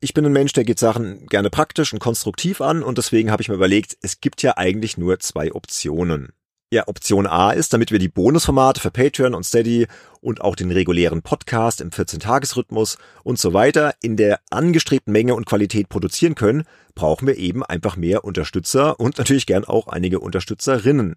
Ich 0.00 0.14
bin 0.14 0.26
ein 0.26 0.32
Mensch, 0.32 0.52
der 0.52 0.64
geht 0.64 0.80
Sachen 0.80 1.26
gerne 1.26 1.48
praktisch 1.48 1.92
und 1.92 2.00
konstruktiv 2.00 2.60
an 2.60 2.82
und 2.82 2.98
deswegen 2.98 3.30
habe 3.30 3.42
ich 3.42 3.48
mir 3.48 3.54
überlegt, 3.54 3.96
es 4.02 4.20
gibt 4.20 4.42
ja 4.42 4.56
eigentlich 4.56 4.98
nur 4.98 5.20
zwei 5.20 5.52
Optionen. 5.52 6.32
Ja, 6.72 6.88
Option 6.88 7.26
A 7.26 7.50
ist, 7.50 7.74
damit 7.74 7.90
wir 7.92 7.98
die 7.98 8.08
Bonusformate 8.08 8.80
für 8.80 8.90
Patreon 8.90 9.34
und 9.34 9.44
Steady 9.44 9.88
und 10.22 10.40
auch 10.40 10.56
den 10.56 10.70
regulären 10.70 11.20
Podcast 11.20 11.82
im 11.82 11.90
14-Tages-Rhythmus 11.90 12.96
und 13.24 13.38
so 13.38 13.52
weiter 13.52 13.94
in 14.00 14.16
der 14.16 14.40
angestrebten 14.48 15.12
Menge 15.12 15.34
und 15.34 15.44
Qualität 15.44 15.90
produzieren 15.90 16.34
können, 16.34 16.64
brauchen 16.94 17.26
wir 17.26 17.36
eben 17.36 17.62
einfach 17.62 17.96
mehr 17.96 18.24
Unterstützer 18.24 18.98
und 18.98 19.18
natürlich 19.18 19.44
gern 19.44 19.66
auch 19.66 19.86
einige 19.86 20.20
Unterstützerinnen. 20.20 21.16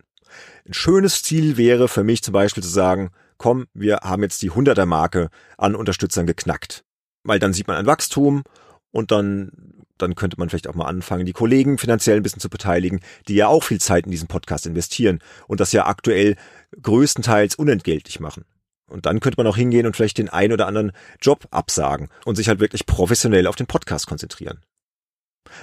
Ein 0.66 0.74
schönes 0.74 1.24
Ziel 1.24 1.56
wäre 1.56 1.88
für 1.88 2.04
mich 2.04 2.22
zum 2.22 2.34
Beispiel 2.34 2.62
zu 2.62 2.70
sagen, 2.70 3.12
komm, 3.38 3.68
wir 3.74 4.00
haben 4.04 4.24
jetzt 4.24 4.42
die 4.42 4.52
100er 4.52 4.86
Marke 4.86 5.30
an 5.58 5.74
Unterstützern 5.74 6.28
geknackt. 6.28 6.84
Weil 7.24 7.40
dann 7.40 7.54
sieht 7.54 7.70
man 7.70 7.78
ein 7.78 7.86
Wachstum 7.86 8.44
und 8.92 9.12
dann 9.12 9.85
dann 9.98 10.16
könnte 10.16 10.38
man 10.38 10.50
vielleicht 10.50 10.68
auch 10.68 10.76
mal 10.76 10.86
anfangen, 10.86 11.26
die 11.26 11.34
Kollegen 11.34 11.78
finanziell 11.78 12.18
ein 12.18 12.24
bisschen 12.24 12.42
zu 12.42 12.50
beteiligen, 12.50 13.00
die 13.28 13.36
ja 13.36 13.48
auch 13.48 13.64
viel 13.64 13.80
Zeit 13.80 14.06
in 14.06 14.12
diesen 14.12 14.28
Podcast 14.28 14.66
investieren 14.66 15.20
und 15.48 15.60
das 15.60 15.72
ja 15.72 15.86
aktuell 15.86 16.36
größtenteils 16.82 17.56
unentgeltlich 17.56 18.20
machen. 18.20 18.46
Und 18.88 19.06
dann 19.06 19.20
könnte 19.20 19.38
man 19.38 19.48
auch 19.48 19.58
hingehen 19.58 19.88
und 19.88 19.96
vielleicht 19.96 20.18
den 20.18 20.30
einen 20.30 20.54
oder 20.54 20.68
anderen 20.68 20.92
Job 21.22 21.48
absagen 21.52 22.10
und 22.24 22.36
sich 22.36 22.48
halt 22.48 22.60
wirklich 22.60 22.86
professionell 22.86 23.48
auf 23.48 23.56
den 23.56 23.68
Podcast 23.68 24.06
konzentrieren. 24.08 24.62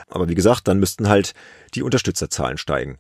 Aber 0.08 0.28
wie 0.28 0.34
gesagt, 0.34 0.66
dann 0.68 0.80
müssten 0.80 1.08
halt 1.08 1.34
die 1.74 1.82
Unterstützerzahlen 1.82 2.58
steigen. 2.58 2.98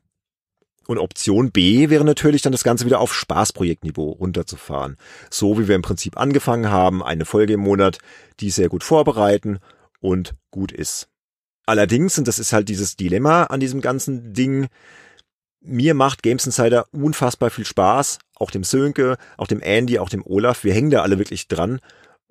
Und 0.86 0.98
Option 0.98 1.52
B 1.52 1.90
wäre 1.90 2.04
natürlich 2.04 2.42
dann 2.42 2.52
das 2.52 2.64
Ganze 2.64 2.86
wieder 2.86 3.00
auf 3.00 3.14
Spaßprojektniveau 3.14 4.10
runterzufahren. 4.10 4.96
So 5.30 5.58
wie 5.58 5.68
wir 5.68 5.76
im 5.76 5.82
Prinzip 5.82 6.18
angefangen 6.18 6.70
haben, 6.70 7.02
eine 7.02 7.24
Folge 7.24 7.54
im 7.54 7.60
Monat, 7.60 7.98
die 8.40 8.50
sehr 8.50 8.68
gut 8.68 8.82
vorbereiten 8.82 9.60
und 10.00 10.34
gut 10.50 10.72
ist. 10.72 11.11
Allerdings, 11.66 12.18
und 12.18 12.26
das 12.26 12.38
ist 12.38 12.52
halt 12.52 12.68
dieses 12.68 12.96
Dilemma 12.96 13.44
an 13.44 13.60
diesem 13.60 13.80
ganzen 13.80 14.32
Ding, 14.32 14.68
mir 15.60 15.94
macht 15.94 16.22
Games 16.22 16.44
Insider 16.44 16.86
unfassbar 16.92 17.50
viel 17.50 17.64
Spaß, 17.64 18.18
auch 18.34 18.50
dem 18.50 18.64
Sönke, 18.64 19.16
auch 19.36 19.46
dem 19.46 19.60
Andy, 19.60 19.98
auch 19.98 20.08
dem 20.08 20.26
Olaf, 20.26 20.64
wir 20.64 20.74
hängen 20.74 20.90
da 20.90 21.02
alle 21.02 21.18
wirklich 21.18 21.46
dran, 21.46 21.80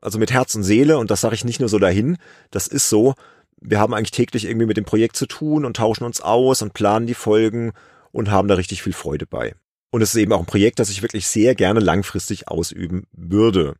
also 0.01 0.19
mit 0.19 0.31
Herz 0.31 0.53
und 0.55 0.63
Seele 0.63 0.97
und 0.97 1.11
das 1.11 1.21
sage 1.21 1.35
ich 1.35 1.45
nicht 1.45 1.59
nur 1.59 1.69
so 1.69 1.79
dahin, 1.79 2.17
das 2.49 2.67
ist 2.67 2.89
so, 2.89 3.15
wir 3.61 3.79
haben 3.79 3.93
eigentlich 3.93 4.11
täglich 4.11 4.45
irgendwie 4.45 4.65
mit 4.65 4.77
dem 4.77 4.85
Projekt 4.85 5.15
zu 5.15 5.27
tun 5.27 5.63
und 5.63 5.77
tauschen 5.77 6.03
uns 6.03 6.19
aus 6.19 6.61
und 6.61 6.73
planen 6.73 7.07
die 7.07 7.13
Folgen 7.13 7.71
und 8.11 8.31
haben 8.31 8.47
da 8.47 8.55
richtig 8.55 8.83
viel 8.83 8.93
Freude 8.93 9.25
bei. 9.25 9.55
Und 9.91 10.01
es 10.01 10.13
ist 10.13 10.21
eben 10.21 10.33
auch 10.33 10.39
ein 10.39 10.45
Projekt, 10.45 10.79
das 10.79 10.89
ich 10.89 11.01
wirklich 11.01 11.27
sehr 11.27 11.53
gerne 11.53 11.79
langfristig 11.79 12.47
ausüben 12.47 13.07
würde. 13.11 13.75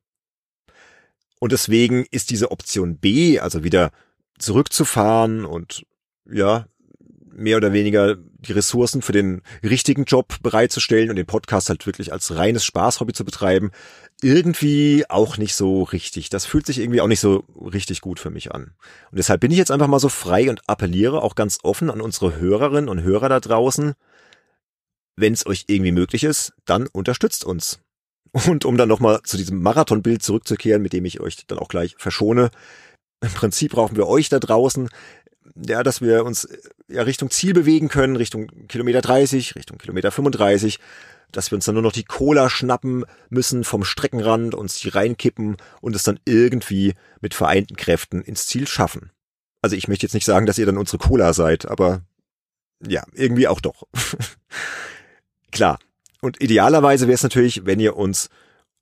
Und 1.39 1.51
deswegen 1.51 2.05
ist 2.11 2.29
diese 2.29 2.51
Option 2.51 2.97
B, 2.97 3.39
also 3.39 3.63
wieder 3.63 3.91
zurückzufahren 4.41 5.45
und 5.45 5.85
ja, 6.29 6.65
mehr 7.33 7.57
oder 7.57 7.73
weniger 7.73 8.15
die 8.15 8.53
Ressourcen 8.53 9.01
für 9.01 9.11
den 9.11 9.41
richtigen 9.63 10.05
Job 10.05 10.35
bereitzustellen 10.41 11.09
und 11.09 11.15
den 11.15 11.25
Podcast 11.25 11.69
halt 11.69 11.85
wirklich 11.85 12.11
als 12.11 12.35
reines 12.35 12.65
Spaßhobby 12.65 13.13
zu 13.13 13.23
betreiben, 13.23 13.71
irgendwie 14.21 15.05
auch 15.09 15.37
nicht 15.37 15.55
so 15.55 15.83
richtig. 15.83 16.29
Das 16.29 16.45
fühlt 16.45 16.65
sich 16.65 16.79
irgendwie 16.79 17.01
auch 17.01 17.07
nicht 17.07 17.19
so 17.19 17.43
richtig 17.59 18.01
gut 18.01 18.19
für 18.19 18.29
mich 18.29 18.51
an. 18.53 18.73
Und 19.11 19.17
deshalb 19.17 19.41
bin 19.41 19.51
ich 19.51 19.57
jetzt 19.57 19.71
einfach 19.71 19.87
mal 19.87 19.99
so 19.99 20.09
frei 20.09 20.49
und 20.49 20.61
appelliere 20.67 21.21
auch 21.21 21.35
ganz 21.35 21.59
offen 21.63 21.89
an 21.89 22.01
unsere 22.01 22.35
Hörerinnen 22.37 22.89
und 22.89 23.01
Hörer 23.01 23.29
da 23.29 23.39
draußen. 23.39 23.93
Wenn 25.15 25.33
es 25.33 25.45
euch 25.45 25.65
irgendwie 25.67 25.91
möglich 25.91 26.23
ist, 26.23 26.53
dann 26.65 26.87
unterstützt 26.87 27.43
uns. 27.45 27.79
Und 28.31 28.63
um 28.63 28.77
dann 28.77 28.87
nochmal 28.87 29.21
zu 29.23 29.37
diesem 29.37 29.61
Marathonbild 29.61 30.23
zurückzukehren, 30.23 30.81
mit 30.81 30.93
dem 30.93 31.03
ich 31.05 31.19
euch 31.19 31.45
dann 31.47 31.59
auch 31.59 31.67
gleich 31.67 31.95
verschone, 31.97 32.49
im 33.21 33.31
Prinzip 33.31 33.71
brauchen 33.71 33.95
wir 33.95 34.07
euch 34.07 34.29
da 34.29 34.39
draußen, 34.39 34.89
ja, 35.55 35.83
dass 35.83 36.01
wir 36.01 36.25
uns 36.25 36.47
ja 36.87 37.03
Richtung 37.03 37.29
Ziel 37.29 37.53
bewegen 37.53 37.87
können, 37.87 38.15
Richtung 38.15 38.47
Kilometer 38.67 39.01
30, 39.01 39.55
Richtung 39.55 39.77
Kilometer 39.77 40.11
35, 40.11 40.79
dass 41.31 41.51
wir 41.51 41.55
uns 41.55 41.65
dann 41.65 41.75
nur 41.75 41.83
noch 41.83 41.91
die 41.91 42.03
Cola 42.03 42.49
schnappen 42.49 43.05
müssen 43.29 43.63
vom 43.63 43.83
Streckenrand, 43.83 44.55
uns 44.55 44.79
die 44.79 44.89
reinkippen 44.89 45.57
und 45.81 45.95
es 45.95 46.03
dann 46.03 46.19
irgendwie 46.25 46.93
mit 47.21 47.33
vereinten 47.33 47.75
Kräften 47.75 48.21
ins 48.21 48.47
Ziel 48.47 48.67
schaffen. 48.67 49.11
Also 49.61 49.75
ich 49.75 49.87
möchte 49.87 50.05
jetzt 50.05 50.13
nicht 50.13 50.25
sagen, 50.25 50.45
dass 50.45 50.57
ihr 50.57 50.65
dann 50.65 50.77
unsere 50.77 50.97
Cola 50.97 51.33
seid, 51.33 51.67
aber 51.67 52.01
ja, 52.85 53.03
irgendwie 53.13 53.47
auch 53.47 53.61
doch. 53.61 53.87
Klar. 55.51 55.79
Und 56.21 56.41
idealerweise 56.41 57.07
wäre 57.07 57.15
es 57.15 57.23
natürlich, 57.23 57.65
wenn 57.65 57.79
ihr 57.79 57.95
uns 57.95 58.29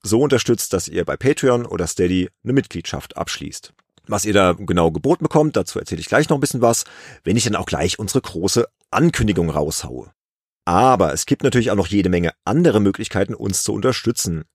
so 0.02 0.22
unterstützt, 0.22 0.74
dass 0.74 0.88
ihr 0.88 1.04
bei 1.06 1.18
Patreon 1.18 1.66
oder 1.66 1.88
Steady 1.88 2.30
eine 2.44 2.54
Mitgliedschaft 2.54 3.18
abschließt. 3.18 3.74
Was 4.10 4.26
ihr 4.26 4.34
da 4.34 4.54
genau 4.54 4.90
geboten 4.90 5.24
bekommt, 5.24 5.56
dazu 5.56 5.78
erzähle 5.78 6.02
ich 6.02 6.08
gleich 6.08 6.30
noch 6.30 6.38
ein 6.38 6.40
bisschen 6.40 6.64
was, 6.64 6.84
wenn 7.24 7.38
ich 7.38 7.44
dann 7.44 7.56
auch 7.56 7.68
gleich 7.68 8.00
unsere 8.00 8.22
große 8.22 8.68
Ankündigung 8.90 9.52
raushaue. 9.52 10.12
Aber 10.66 11.14
es 11.14 11.28
gibt 11.28 11.44
natürlich 11.44 11.70
auch 11.70 11.76
noch 11.76 11.86
jede 11.86 12.10
Menge 12.10 12.32
andere 12.44 12.80
Möglichkeiten, 12.80 13.36
uns 13.36 13.62
zu 13.62 13.72
unterstützen. 13.72 14.46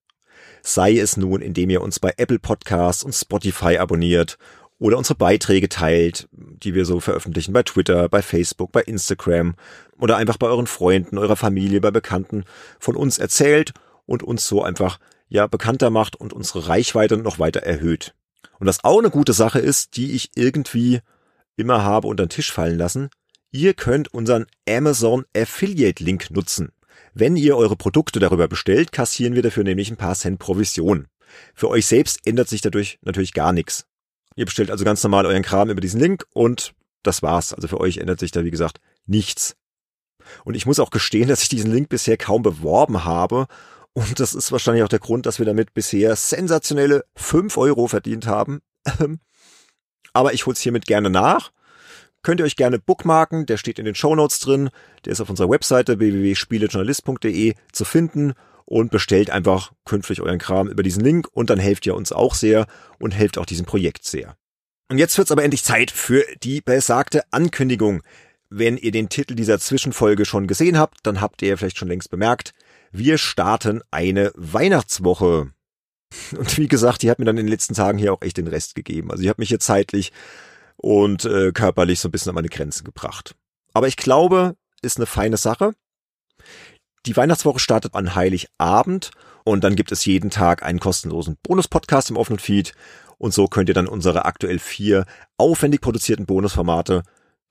Sei 0.64 0.98
es 0.98 1.16
nun, 1.16 1.40
indem 1.40 1.70
ihr 1.70 1.82
uns 1.82 2.00
bei 2.00 2.14
Apple 2.16 2.40
Podcasts 2.40 3.04
und 3.04 3.12
Spotify 3.12 3.78
abonniert 3.78 4.38
oder 4.80 4.98
unsere 4.98 5.14
Beiträge 5.14 5.68
teilt, 5.68 6.28
die 6.32 6.74
wir 6.74 6.84
so 6.84 6.98
veröffentlichen 6.98 7.52
bei 7.52 7.62
Twitter, 7.62 8.08
bei 8.08 8.22
Facebook, 8.22 8.72
bei 8.72 8.82
Instagram 8.82 9.54
oder 10.00 10.16
einfach 10.16 10.36
bei 10.36 10.48
euren 10.48 10.66
Freunden, 10.66 11.16
eurer 11.16 11.36
Familie, 11.36 11.80
bei 11.80 11.92
Bekannten 11.92 12.42
von 12.80 12.96
uns 12.96 13.18
erzählt 13.18 13.72
und 14.04 14.24
uns 14.24 14.48
so 14.48 14.64
einfach 14.64 14.98
ja 15.28 15.46
bekannter 15.46 15.90
macht 15.90 16.16
und 16.16 16.32
unsere 16.32 16.66
Reichweite 16.66 17.18
noch 17.18 17.38
weiter 17.38 17.60
erhöht. 17.60 18.16
Und 18.64 18.68
was 18.68 18.82
auch 18.82 18.98
eine 18.98 19.10
gute 19.10 19.34
Sache 19.34 19.58
ist, 19.58 19.98
die 19.98 20.12
ich 20.12 20.30
irgendwie 20.36 21.00
immer 21.54 21.84
habe 21.84 22.08
unter 22.08 22.24
den 22.24 22.30
Tisch 22.30 22.50
fallen 22.50 22.78
lassen, 22.78 23.10
ihr 23.50 23.74
könnt 23.74 24.14
unseren 24.14 24.46
Amazon 24.66 25.26
Affiliate 25.36 26.02
Link 26.02 26.30
nutzen. 26.30 26.72
Wenn 27.12 27.36
ihr 27.36 27.58
eure 27.58 27.76
Produkte 27.76 28.20
darüber 28.20 28.48
bestellt, 28.48 28.90
kassieren 28.90 29.34
wir 29.34 29.42
dafür 29.42 29.64
nämlich 29.64 29.90
ein 29.90 29.98
paar 29.98 30.14
Cent 30.14 30.38
Provision. 30.38 31.08
Für 31.52 31.68
euch 31.68 31.84
selbst 31.84 32.26
ändert 32.26 32.48
sich 32.48 32.62
dadurch 32.62 32.98
natürlich 33.02 33.34
gar 33.34 33.52
nichts. 33.52 33.84
Ihr 34.34 34.46
bestellt 34.46 34.70
also 34.70 34.86
ganz 34.86 35.02
normal 35.02 35.26
euren 35.26 35.42
Kram 35.42 35.68
über 35.68 35.82
diesen 35.82 36.00
Link 36.00 36.24
und 36.32 36.72
das 37.02 37.22
war's. 37.22 37.52
Also 37.52 37.68
für 37.68 37.80
euch 37.80 37.98
ändert 37.98 38.18
sich 38.18 38.30
da, 38.30 38.44
wie 38.44 38.50
gesagt, 38.50 38.80
nichts. 39.04 39.56
Und 40.44 40.54
ich 40.54 40.64
muss 40.64 40.80
auch 40.80 40.88
gestehen, 40.88 41.28
dass 41.28 41.42
ich 41.42 41.50
diesen 41.50 41.70
Link 41.70 41.90
bisher 41.90 42.16
kaum 42.16 42.40
beworben 42.40 43.04
habe 43.04 43.46
und 43.94 44.20
das 44.20 44.34
ist 44.34 44.52
wahrscheinlich 44.52 44.82
auch 44.82 44.88
der 44.88 44.98
Grund, 44.98 45.26
dass 45.26 45.38
wir 45.38 45.46
damit 45.46 45.72
bisher 45.72 46.14
sensationelle 46.16 47.04
5 47.16 47.56
Euro 47.56 47.88
verdient 47.88 48.26
haben. 48.26 48.60
Aber 50.12 50.34
ich 50.34 50.46
hol's 50.46 50.60
hiermit 50.60 50.86
gerne 50.86 51.10
nach. 51.10 51.52
Könnt 52.22 52.40
ihr 52.40 52.46
euch 52.46 52.56
gerne 52.56 52.78
bookmarken, 52.78 53.46
der 53.46 53.56
steht 53.56 53.78
in 53.78 53.84
den 53.84 53.94
Show 53.94 54.14
Notes 54.14 54.40
drin, 54.40 54.70
der 55.04 55.12
ist 55.12 55.20
auf 55.20 55.28
unserer 55.28 55.50
Webseite 55.50 55.98
www.spielejournalist.de 55.98 57.54
zu 57.70 57.84
finden 57.84 58.32
und 58.64 58.90
bestellt 58.90 59.30
einfach 59.30 59.72
künftig 59.84 60.22
euren 60.22 60.38
Kram 60.38 60.68
über 60.68 60.82
diesen 60.82 61.04
Link 61.04 61.28
und 61.32 61.50
dann 61.50 61.58
helft 61.58 61.86
ihr 61.86 61.94
uns 61.94 62.12
auch 62.12 62.34
sehr 62.34 62.66
und 62.98 63.12
helft 63.12 63.36
auch 63.36 63.46
diesem 63.46 63.66
Projekt 63.66 64.04
sehr. 64.04 64.36
Und 64.88 64.98
jetzt 64.98 65.16
wird's 65.18 65.32
aber 65.32 65.44
endlich 65.44 65.64
Zeit 65.64 65.90
für 65.90 66.24
die 66.42 66.60
besagte 66.62 67.22
Ankündigung. 67.30 68.02
Wenn 68.48 68.76
ihr 68.76 68.90
den 68.90 69.08
Titel 69.08 69.34
dieser 69.34 69.58
Zwischenfolge 69.58 70.24
schon 70.24 70.46
gesehen 70.46 70.78
habt, 70.78 70.98
dann 71.02 71.20
habt 71.20 71.42
ihr 71.42 71.58
vielleicht 71.58 71.78
schon 71.78 71.88
längst 71.88 72.10
bemerkt, 72.10 72.54
wir 72.94 73.18
starten 73.18 73.82
eine 73.90 74.30
Weihnachtswoche. 74.36 75.50
Und 76.38 76.58
wie 76.58 76.68
gesagt, 76.68 77.02
die 77.02 77.10
hat 77.10 77.18
mir 77.18 77.24
dann 77.24 77.36
in 77.36 77.46
den 77.46 77.52
letzten 77.52 77.74
Tagen 77.74 77.98
hier 77.98 78.12
auch 78.12 78.22
echt 78.22 78.36
den 78.36 78.46
Rest 78.46 78.76
gegeben. 78.76 79.10
Also 79.10 79.22
ich 79.22 79.28
habe 79.28 79.42
mich 79.42 79.48
hier 79.48 79.58
zeitlich 79.58 80.12
und 80.76 81.24
äh, 81.24 81.52
körperlich 81.52 82.00
so 82.00 82.08
ein 82.08 82.12
bisschen 82.12 82.30
an 82.30 82.36
meine 82.36 82.48
Grenzen 82.48 82.84
gebracht. 82.84 83.34
Aber 83.72 83.88
ich 83.88 83.96
glaube, 83.96 84.54
ist 84.82 84.96
eine 84.96 85.06
feine 85.06 85.36
Sache. 85.36 85.72
Die 87.06 87.16
Weihnachtswoche 87.16 87.58
startet 87.58 87.94
an 87.94 88.14
Heiligabend 88.14 89.10
und 89.44 89.64
dann 89.64 89.76
gibt 89.76 89.92
es 89.92 90.04
jeden 90.04 90.30
Tag 90.30 90.62
einen 90.62 90.80
kostenlosen 90.80 91.36
Bonus-Podcast 91.42 92.10
im 92.10 92.16
offenen 92.16 92.38
Feed. 92.38 92.74
Und 93.18 93.34
so 93.34 93.46
könnt 93.46 93.68
ihr 93.68 93.74
dann 93.74 93.88
unsere 93.88 94.24
aktuell 94.24 94.58
vier 94.58 95.04
aufwendig 95.36 95.80
produzierten 95.80 96.26
Bonusformate 96.26 97.02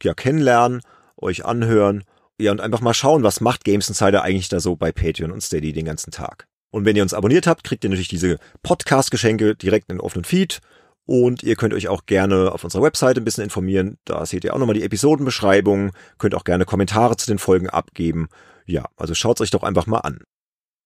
ja 0.02 0.14
kennenlernen, 0.14 0.82
euch 1.18 1.46
anhören 1.46 2.04
ja, 2.40 2.52
und 2.52 2.62
einfach 2.62 2.82
mal 2.82 2.94
schauen, 2.94 3.24
was 3.24 3.42
macht 3.42 3.64
Games 3.64 3.90
Insider 3.90 4.24
eigentlich 4.24 4.50
da 4.50 4.60
so 4.60 4.76
bei 4.76 4.92
Patreon 4.92 5.32
und 5.32 5.42
Steady 5.42 5.74
den 5.74 5.86
ganzen 5.86 6.12
Tag. 6.12 6.48
Und 6.72 6.86
wenn 6.86 6.96
ihr 6.96 7.04
uns 7.04 7.14
abonniert 7.14 7.46
habt, 7.46 7.64
kriegt 7.64 7.84
ihr 7.84 7.90
natürlich 7.90 8.08
diese 8.08 8.40
Podcast-Geschenke 8.64 9.56
direkt 9.56 9.90
in 9.90 9.98
den 9.98 10.02
offenen 10.02 10.26
Feed. 10.26 10.60
Und 11.06 11.44
ihr 11.44 11.56
könnt 11.56 11.74
euch 11.74 11.88
auch 11.88 12.06
gerne 12.06 12.52
auf 12.52 12.64
unserer 12.64 12.82
Webseite 12.82 13.22
ein 13.22 13.26
bisschen 13.26 13.44
informieren. 13.44 13.98
Da 14.06 14.26
seht 14.26 14.44
ihr 14.44 14.54
auch 14.54 14.58
nochmal 14.58 14.74
die 14.74 14.84
Episodenbeschreibung. 14.84 15.92
Könnt 16.18 16.34
auch 16.34 16.46
gerne 16.46 16.66
Kommentare 16.66 17.18
zu 17.18 17.28
den 17.28 17.38
Folgen 17.38 17.70
abgeben. 17.70 18.30
Ja, 18.66 18.86
also 18.98 19.14
schaut's 19.14 19.42
euch 19.42 19.52
doch 19.52 19.64
einfach 19.64 19.86
mal 19.86 20.00
an. 20.00 20.22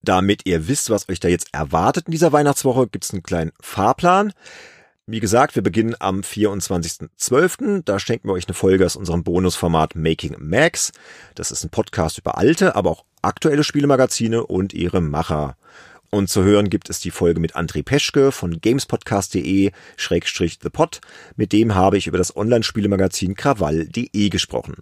Damit 0.01 0.41
ihr 0.45 0.67
wisst, 0.67 0.89
was 0.89 1.07
euch 1.07 1.19
da 1.19 1.27
jetzt 1.27 1.53
erwartet 1.53 2.07
in 2.07 2.11
dieser 2.11 2.33
Weihnachtswoche, 2.33 2.87
gibt's 2.87 3.11
einen 3.11 3.23
kleinen 3.23 3.51
Fahrplan. 3.61 4.33
Wie 5.09 5.21
gesagt, 5.21 5.55
wir 5.55 5.63
beginnen 5.63 5.95
am 5.99 6.19
24.12. 6.19 7.83
Da 7.85 7.97
schenken 7.97 8.27
wir 8.27 8.33
euch 8.33 8.45
eine 8.45 8.53
Folge 8.53 8.85
aus 8.85 8.97
unserem 8.97 9.23
Bonusformat 9.23 9.95
Making 9.95 10.35
Max. 10.37 10.91
Das 11.33 11.49
ist 11.49 11.63
ein 11.63 11.69
Podcast 11.69 12.17
über 12.17 12.37
alte, 12.37 12.75
aber 12.75 12.89
auch 12.89 13.05
aktuelle 13.21 13.63
Spielemagazine 13.63 14.45
und 14.45 14.73
ihre 14.73 14.99
Macher. 14.99 15.55
Und 16.09 16.29
zu 16.29 16.43
hören 16.43 16.69
gibt 16.69 16.89
es 16.89 16.99
die 16.99 17.11
Folge 17.11 17.39
mit 17.39 17.55
André 17.55 17.83
Peschke 17.83 18.33
von 18.33 18.59
gamespodcast.de 18.59 19.71
Schrägstrich 19.95 20.59
The 20.61 20.69
Pod. 20.69 20.99
Mit 21.37 21.53
dem 21.53 21.73
habe 21.73 21.97
ich 21.97 22.07
über 22.07 22.17
das 22.17 22.35
Online-Spielemagazin 22.35 23.35
Krawall.de 23.35 24.27
gesprochen. 24.27 24.75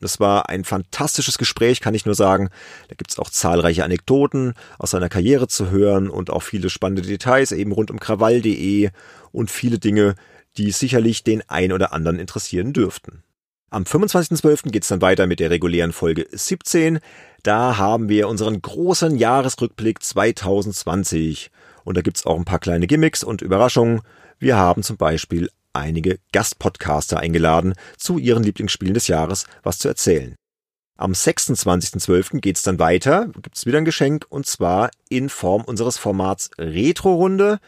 Das 0.00 0.20
war 0.20 0.48
ein 0.48 0.64
fantastisches 0.64 1.38
Gespräch, 1.38 1.80
kann 1.80 1.94
ich 1.94 2.06
nur 2.06 2.14
sagen. 2.14 2.50
Da 2.88 2.94
gibt's 2.94 3.18
auch 3.18 3.30
zahlreiche 3.30 3.84
Anekdoten 3.84 4.54
aus 4.78 4.92
seiner 4.92 5.08
Karriere 5.08 5.48
zu 5.48 5.70
hören 5.70 6.08
und 6.08 6.30
auch 6.30 6.42
viele 6.42 6.70
spannende 6.70 7.02
Details 7.02 7.52
eben 7.52 7.72
rund 7.72 7.90
um 7.90 7.98
krawall.de 7.98 8.90
und 9.32 9.50
viele 9.50 9.78
Dinge, 9.78 10.14
die 10.56 10.70
sicherlich 10.70 11.24
den 11.24 11.42
ein 11.48 11.72
oder 11.72 11.92
anderen 11.92 12.18
interessieren 12.18 12.72
dürften. 12.72 13.22
Am 13.70 13.82
25.12. 13.82 14.70
geht's 14.70 14.88
dann 14.88 15.02
weiter 15.02 15.26
mit 15.26 15.40
der 15.40 15.50
regulären 15.50 15.92
Folge 15.92 16.26
17. 16.30 17.00
Da 17.42 17.76
haben 17.76 18.08
wir 18.08 18.28
unseren 18.28 18.62
großen 18.62 19.18
Jahresrückblick 19.18 20.02
2020. 20.02 21.50
Und 21.84 21.96
da 21.96 22.00
gibt's 22.00 22.24
auch 22.24 22.36
ein 22.36 22.46
paar 22.46 22.60
kleine 22.60 22.86
Gimmicks 22.86 23.22
und 23.22 23.42
Überraschungen. 23.42 24.00
Wir 24.38 24.56
haben 24.56 24.82
zum 24.82 24.96
Beispiel 24.96 25.50
einige 25.72 26.18
Gastpodcaster 26.32 27.18
eingeladen, 27.18 27.74
zu 27.96 28.18
ihren 28.18 28.42
Lieblingsspielen 28.42 28.94
des 28.94 29.08
Jahres 29.08 29.46
was 29.62 29.78
zu 29.78 29.88
erzählen. 29.88 30.36
Am 31.00 31.12
26.12. 31.12 32.40
geht's 32.40 32.64
dann 32.64 32.80
weiter, 32.80 33.30
gibt's 33.40 33.66
wieder 33.66 33.78
ein 33.78 33.84
Geschenk 33.84 34.26
und 34.30 34.46
zwar 34.46 34.90
in 35.08 35.28
Form 35.28 35.62
unseres 35.62 35.96
Formats 35.96 36.50
Retro-Runde. 36.58 37.60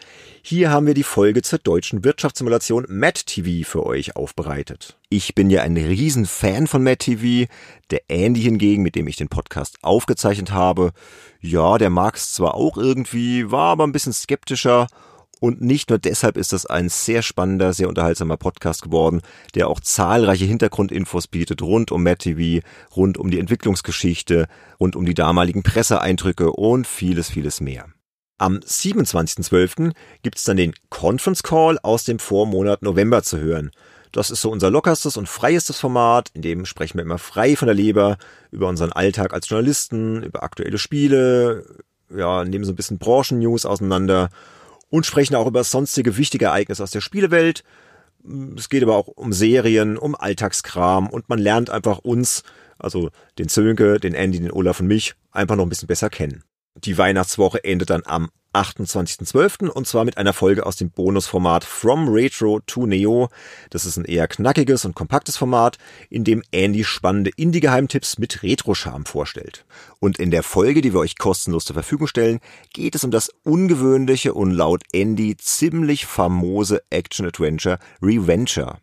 Hier 0.42 0.72
haben 0.72 0.88
wir 0.88 0.94
die 0.94 1.04
Folge 1.04 1.42
zur 1.42 1.60
deutschen 1.60 2.02
Wirtschaftssimulation 2.02 2.86
Matt 2.88 3.26
TV 3.26 3.64
für 3.64 3.86
euch 3.86 4.16
aufbereitet. 4.16 4.98
Ich 5.10 5.36
bin 5.36 5.48
ja 5.48 5.62
ein 5.62 5.76
Riesenfan 5.76 6.66
von 6.66 6.82
Matt 6.82 7.00
TV. 7.00 7.48
Der 7.92 8.00
Andy 8.08 8.42
hingegen, 8.42 8.82
mit 8.82 8.96
dem 8.96 9.06
ich 9.06 9.14
den 9.14 9.28
Podcast 9.28 9.78
aufgezeichnet 9.82 10.50
habe, 10.50 10.90
ja, 11.40 11.78
der 11.78 11.90
mag's 11.90 12.34
zwar 12.34 12.56
auch 12.56 12.76
irgendwie, 12.76 13.52
war 13.52 13.70
aber 13.70 13.86
ein 13.86 13.92
bisschen 13.92 14.12
skeptischer 14.12 14.88
und 15.40 15.62
nicht 15.62 15.88
nur 15.88 15.98
deshalb 15.98 16.36
ist 16.36 16.52
das 16.52 16.66
ein 16.66 16.88
sehr 16.88 17.22
spannender, 17.22 17.72
sehr 17.72 17.88
unterhaltsamer 17.88 18.36
Podcast 18.36 18.82
geworden, 18.82 19.22
der 19.54 19.68
auch 19.68 19.80
zahlreiche 19.80 20.44
Hintergrundinfos 20.44 21.26
bietet 21.26 21.62
rund 21.62 21.90
um 21.90 22.02
Matt 22.02 22.20
TV, 22.20 22.64
rund 22.94 23.18
um 23.18 23.30
die 23.30 23.38
Entwicklungsgeschichte, 23.38 24.46
rund 24.78 24.96
um 24.96 25.06
die 25.06 25.14
damaligen 25.14 25.62
Presseeindrücke 25.62 26.52
und 26.52 26.86
vieles, 26.86 27.30
vieles 27.30 27.60
mehr. 27.60 27.86
Am 28.36 28.58
27.12. 28.58 29.92
gibt's 30.22 30.44
dann 30.44 30.56
den 30.56 30.74
Conference 30.90 31.42
Call 31.42 31.78
aus 31.82 32.04
dem 32.04 32.18
Vormonat 32.18 32.82
November 32.82 33.22
zu 33.22 33.38
hören. 33.38 33.70
Das 34.12 34.30
ist 34.30 34.40
so 34.42 34.50
unser 34.50 34.70
lockerstes 34.70 35.16
und 35.16 35.28
freiestes 35.28 35.78
Format, 35.78 36.30
in 36.34 36.42
dem 36.42 36.66
sprechen 36.66 36.98
wir 36.98 37.04
immer 37.04 37.18
frei 37.18 37.54
von 37.56 37.66
der 37.66 37.74
Leber 37.74 38.18
über 38.50 38.68
unseren 38.68 38.92
Alltag 38.92 39.32
als 39.32 39.48
Journalisten, 39.48 40.22
über 40.22 40.42
aktuelle 40.42 40.78
Spiele, 40.78 41.64
ja, 42.14 42.44
nehmen 42.44 42.64
so 42.64 42.72
ein 42.72 42.76
bisschen 42.76 42.98
Branchen-News 42.98 43.66
auseinander 43.66 44.30
und 44.90 45.06
sprechen 45.06 45.34
auch 45.36 45.46
über 45.46 45.64
sonstige 45.64 46.16
wichtige 46.16 46.46
Ereignisse 46.46 46.82
aus 46.82 46.90
der 46.90 47.00
Spielewelt. 47.00 47.64
Es 48.56 48.68
geht 48.68 48.82
aber 48.82 48.96
auch 48.96 49.06
um 49.06 49.32
Serien, 49.32 49.96
um 49.96 50.14
Alltagskram 50.14 51.08
und 51.08 51.28
man 51.28 51.38
lernt 51.38 51.70
einfach 51.70 51.98
uns, 51.98 52.42
also 52.78 53.10
den 53.38 53.48
Zönke, 53.48 53.98
den 53.98 54.14
Andy, 54.14 54.40
den 54.40 54.52
Olaf 54.52 54.80
und 54.80 54.88
mich, 54.88 55.14
einfach 55.30 55.56
noch 55.56 55.64
ein 55.64 55.70
bisschen 55.70 55.88
besser 55.88 56.10
kennen. 56.10 56.44
Die 56.76 56.98
Weihnachtswoche 56.98 57.64
endet 57.64 57.90
dann 57.90 58.02
am 58.04 58.30
28.12. 58.52 59.68
und 59.68 59.86
zwar 59.86 60.04
mit 60.04 60.18
einer 60.18 60.32
Folge 60.32 60.66
aus 60.66 60.76
dem 60.76 60.90
Bonusformat 60.90 61.64
From 61.64 62.08
Retro 62.08 62.60
to 62.66 62.86
Neo. 62.86 63.28
Das 63.70 63.84
ist 63.84 63.96
ein 63.96 64.04
eher 64.04 64.26
knackiges 64.26 64.84
und 64.84 64.94
kompaktes 64.94 65.36
Format, 65.36 65.78
in 66.08 66.24
dem 66.24 66.42
Andy 66.50 66.84
spannende 66.84 67.30
Indie-Geheimtipps 67.36 68.18
mit 68.18 68.42
Retro-Charme 68.42 69.06
vorstellt. 69.06 69.64
Und 70.00 70.18
in 70.18 70.30
der 70.30 70.42
Folge, 70.42 70.80
die 70.80 70.92
wir 70.92 71.00
euch 71.00 71.16
kostenlos 71.16 71.64
zur 71.64 71.74
Verfügung 71.74 72.06
stellen, 72.06 72.40
geht 72.72 72.94
es 72.94 73.04
um 73.04 73.10
das 73.10 73.30
ungewöhnliche 73.44 74.34
und 74.34 74.50
laut 74.50 74.82
Andy 74.92 75.36
ziemlich 75.36 76.06
famose 76.06 76.82
Action-Adventure 76.90 77.78
Reventure. 78.02 78.78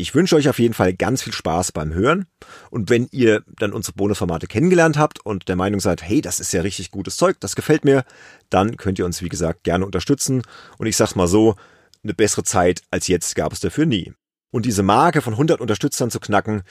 Ich 0.00 0.14
wünsche 0.14 0.36
euch 0.36 0.48
auf 0.48 0.60
jeden 0.60 0.74
Fall 0.74 0.94
ganz 0.94 1.24
viel 1.24 1.32
Spaß 1.32 1.72
beim 1.72 1.92
Hören. 1.92 2.26
Und 2.70 2.88
wenn 2.88 3.08
ihr 3.10 3.42
dann 3.58 3.72
unsere 3.72 3.96
Bonusformate 3.96 4.46
kennengelernt 4.46 4.96
habt 4.96 5.18
und 5.26 5.48
der 5.48 5.56
Meinung 5.56 5.80
seid, 5.80 6.02
hey, 6.02 6.20
das 6.20 6.38
ist 6.38 6.52
ja 6.52 6.60
richtig 6.62 6.92
gutes 6.92 7.16
Zeug, 7.16 7.38
das 7.40 7.56
gefällt 7.56 7.84
mir, 7.84 8.04
dann 8.48 8.76
könnt 8.76 9.00
ihr 9.00 9.04
uns, 9.04 9.22
wie 9.22 9.28
gesagt, 9.28 9.64
gerne 9.64 9.84
unterstützen. 9.84 10.42
Und 10.78 10.86
ich 10.86 10.96
sag's 10.96 11.16
mal 11.16 11.26
so, 11.26 11.56
eine 12.04 12.14
bessere 12.14 12.44
Zeit 12.44 12.82
als 12.92 13.08
jetzt 13.08 13.34
gab 13.34 13.52
es 13.52 13.58
dafür 13.58 13.86
nie. 13.86 14.12
Und 14.52 14.66
diese 14.66 14.84
Marke 14.84 15.20
von 15.20 15.34
100 15.34 15.60
Unterstützern 15.60 16.12
zu 16.12 16.20
knacken, 16.20 16.62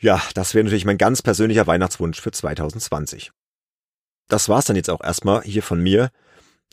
ja, 0.00 0.22
das 0.34 0.54
wäre 0.54 0.64
natürlich 0.64 0.86
mein 0.86 0.98
ganz 0.98 1.20
persönlicher 1.20 1.66
Weihnachtswunsch 1.66 2.22
für 2.22 2.32
2020. 2.32 3.32
Das 4.28 4.48
war's 4.48 4.64
dann 4.64 4.76
jetzt 4.76 4.88
auch 4.88 5.04
erstmal 5.04 5.42
hier 5.42 5.62
von 5.62 5.80
mir. 5.80 6.10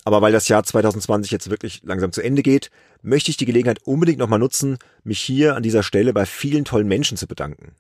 Aber 0.06 0.22
weil 0.22 0.32
das 0.32 0.48
Jahr 0.48 0.64
2020 0.64 1.32
jetzt 1.32 1.50
wirklich 1.50 1.82
langsam 1.84 2.12
zu 2.12 2.22
Ende 2.22 2.42
geht, 2.42 2.72
möchte 3.02 3.32
ich 3.32 3.38
die 3.38 3.46
Gelegenheit 3.46 3.80
unbedingt 3.86 4.20
nochmal 4.20 4.40
nutzen, 4.40 4.78
mich 5.04 5.20
hier 5.20 5.56
an 5.56 5.64
dieser 5.64 5.84
Stelle 5.84 6.14
bei 6.14 6.26
vielen 6.26 6.66
tollen 6.66 6.88
Menschen 6.88 7.18
zu 7.18 7.28
bedanken. 7.28 7.76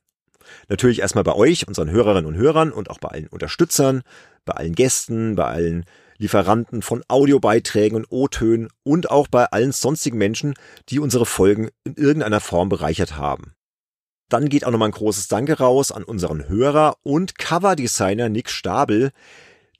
Natürlich 0.68 1.00
erstmal 1.00 1.24
bei 1.24 1.36
euch, 1.36 1.68
unseren 1.68 1.92
Hörerinnen 1.92 2.26
und 2.26 2.36
Hörern 2.36 2.72
und 2.72 2.90
auch 2.90 3.00
bei 3.00 3.10
allen 3.10 3.28
Unterstützern, 3.28 4.02
bei 4.46 4.54
allen 4.54 4.74
Gästen, 4.74 5.36
bei 5.36 5.46
allen 5.46 5.86
Lieferanten 6.18 6.82
von 6.82 7.04
Audiobeiträgen 7.08 7.96
und 7.96 8.12
O-Tönen 8.12 8.68
und 8.84 9.10
auch 9.10 9.28
bei 9.28 9.46
allen 9.46 9.72
sonstigen 9.72 10.18
Menschen, 10.18 10.54
die 10.90 11.00
unsere 11.00 11.26
Folgen 11.26 11.70
in 11.86 11.96
irgendeiner 11.96 12.42
Form 12.42 12.68
bereichert 12.68 13.16
haben. 13.16 13.54
Dann 14.28 14.50
geht 14.50 14.66
auch 14.66 14.72
nochmal 14.72 14.90
ein 14.90 14.94
großes 14.94 15.28
Danke 15.28 15.58
raus 15.58 15.92
an 15.92 16.04
unseren 16.04 16.48
Hörer 16.48 16.98
und 17.04 17.40
Coverdesigner 17.40 18.30
Nick 18.30 18.50
Stabel, 18.50 19.12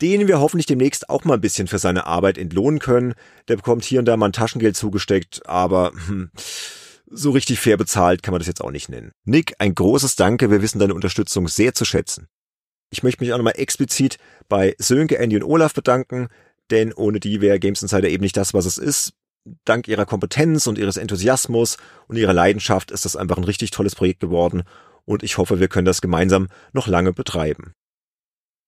den 0.02 0.28
wir 0.28 0.40
hoffentlich 0.40 0.66
demnächst 0.66 1.10
auch 1.10 1.24
mal 1.26 1.36
ein 1.36 1.42
bisschen 1.42 1.68
für 1.68 1.80
seine 1.80 2.06
Arbeit 2.06 2.38
entlohnen 2.38 2.80
können. 2.80 3.14
Der 3.48 3.58
bekommt 3.58 3.84
hier 3.84 4.00
und 4.00 4.06
da 4.06 4.18
mal 4.18 4.28
ein 4.28 4.34
Taschengeld 4.34 4.76
zugesteckt, 4.76 5.46
aber 5.48 5.92
hm, 6.08 6.32
so 7.10 7.32
richtig 7.32 7.60
fair 7.60 7.78
bezahlt 7.78 8.24
kann 8.24 8.32
man 8.32 8.40
das 8.40 8.48
jetzt 8.48 8.62
auch 8.64 8.72
nicht 8.72 8.90
nennen. 8.90 9.12
Nick, 9.26 9.54
ein 9.60 9.76
großes 9.76 10.16
Danke, 10.16 10.52
wir 10.52 10.62
wissen 10.62 10.80
deine 10.80 10.94
Unterstützung 10.94 11.48
sehr 11.48 11.74
zu 11.74 11.86
schätzen. 11.86 12.28
Ich 12.92 13.04
möchte 13.04 13.24
mich 13.24 13.34
auch 13.34 13.38
nochmal 13.38 13.58
explizit 13.58 14.18
bei 14.48 14.76
Sönke, 14.80 15.18
Andy 15.20 15.36
und 15.36 15.44
Olaf 15.44 15.74
bedanken, 15.74 16.28
denn 16.72 16.94
ohne 16.94 17.20
die 17.20 17.42
wäre 17.42 17.60
Games 17.60 17.82
Insider 17.82 18.10
eben 18.10 18.24
nicht 18.24 18.38
das, 18.38 18.54
was 18.54 18.66
es 18.66 18.78
ist. 18.78 19.14
Dank 19.66 19.88
ihrer 19.88 20.06
Kompetenz 20.06 20.68
und 20.68 20.78
ihres 20.78 20.98
Enthusiasmus 20.98 21.78
und 22.08 22.18
ihrer 22.18 22.34
Leidenschaft 22.34 22.92
ist 22.92 23.06
das 23.06 23.16
einfach 23.16 23.38
ein 23.38 23.44
richtig 23.44 23.72
tolles 23.72 23.96
Projekt 23.96 24.20
geworden 24.20 24.64
und 25.06 25.24
ich 25.24 25.38
hoffe, 25.38 25.60
wir 25.60 25.70
können 25.70 25.86
das 25.86 26.02
gemeinsam 26.02 26.50
noch 26.74 26.88
lange 26.88 27.14
betreiben. 27.14 27.74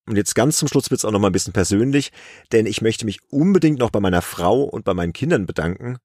Und 0.08 0.16
jetzt 0.16 0.36
ganz 0.36 0.58
zum 0.58 0.68
Schluss 0.68 0.90
wird's 0.90 1.06
auch 1.06 1.12
noch 1.12 1.20
mal 1.20 1.30
ein 1.30 1.34
bisschen 1.34 1.54
persönlich, 1.54 2.12
denn 2.52 2.66
ich 2.66 2.82
möchte 2.82 3.06
mich 3.06 3.20
unbedingt 3.30 3.80
noch 3.80 3.92
bei 3.92 4.00
meiner 4.00 4.22
Frau 4.22 4.64
und 4.64 4.84
bei 4.84 4.94
meinen 4.94 5.14
Kindern 5.14 5.46
bedanken, 5.46 5.98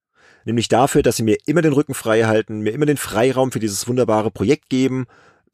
nämlich 0.44 0.68
dafür, 0.68 1.02
dass 1.02 1.16
sie 1.16 1.22
mir 1.22 1.38
immer 1.46 1.62
den 1.62 1.72
Rücken 1.72 1.94
frei 1.94 2.24
halten, 2.24 2.60
mir 2.60 2.72
immer 2.72 2.86
den 2.86 2.98
Freiraum 2.98 3.52
für 3.52 3.58
dieses 3.58 3.88
wunderbare 3.88 4.30
Projekt 4.30 4.68
geben, 4.68 5.06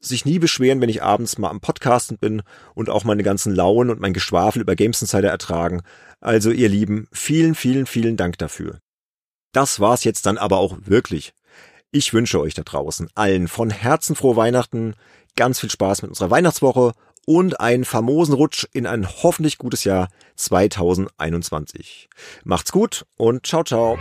sich 0.05 0.25
nie 0.25 0.39
beschweren, 0.39 0.81
wenn 0.81 0.89
ich 0.89 1.01
abends 1.01 1.37
mal 1.37 1.49
am 1.49 1.61
Podcasten 1.61 2.17
bin 2.17 2.41
und 2.75 2.89
auch 2.89 3.05
meine 3.05 3.23
ganzen 3.23 3.55
Launen 3.55 3.89
und 3.89 4.01
mein 4.01 4.13
Geschwafel 4.13 4.61
über 4.61 4.75
Games 4.75 5.01
Insider 5.01 5.29
ertragen. 5.29 5.81
Also 6.19 6.51
ihr 6.51 6.69
Lieben, 6.69 7.07
vielen, 7.11 7.55
vielen, 7.55 7.85
vielen 7.85 8.17
Dank 8.17 8.37
dafür. 8.37 8.79
Das 9.53 9.79
war's 9.79 10.03
jetzt 10.03 10.25
dann 10.25 10.37
aber 10.37 10.57
auch 10.57 10.77
wirklich. 10.83 11.33
Ich 11.91 12.13
wünsche 12.13 12.39
euch 12.39 12.53
da 12.53 12.63
draußen 12.63 13.09
allen 13.15 13.47
von 13.47 13.69
Herzen 13.69 14.15
frohe 14.15 14.35
Weihnachten, 14.35 14.95
ganz 15.35 15.59
viel 15.59 15.69
Spaß 15.69 16.01
mit 16.01 16.09
unserer 16.09 16.31
Weihnachtswoche 16.31 16.93
und 17.25 17.59
einen 17.59 17.85
famosen 17.85 18.33
Rutsch 18.33 18.65
in 18.73 18.85
ein 18.85 19.07
hoffentlich 19.07 19.57
gutes 19.57 19.83
Jahr 19.83 20.09
2021. 20.35 22.09
Macht's 22.43 22.71
gut 22.71 23.05
und 23.17 23.45
ciao, 23.45 23.63
ciao. 23.63 23.97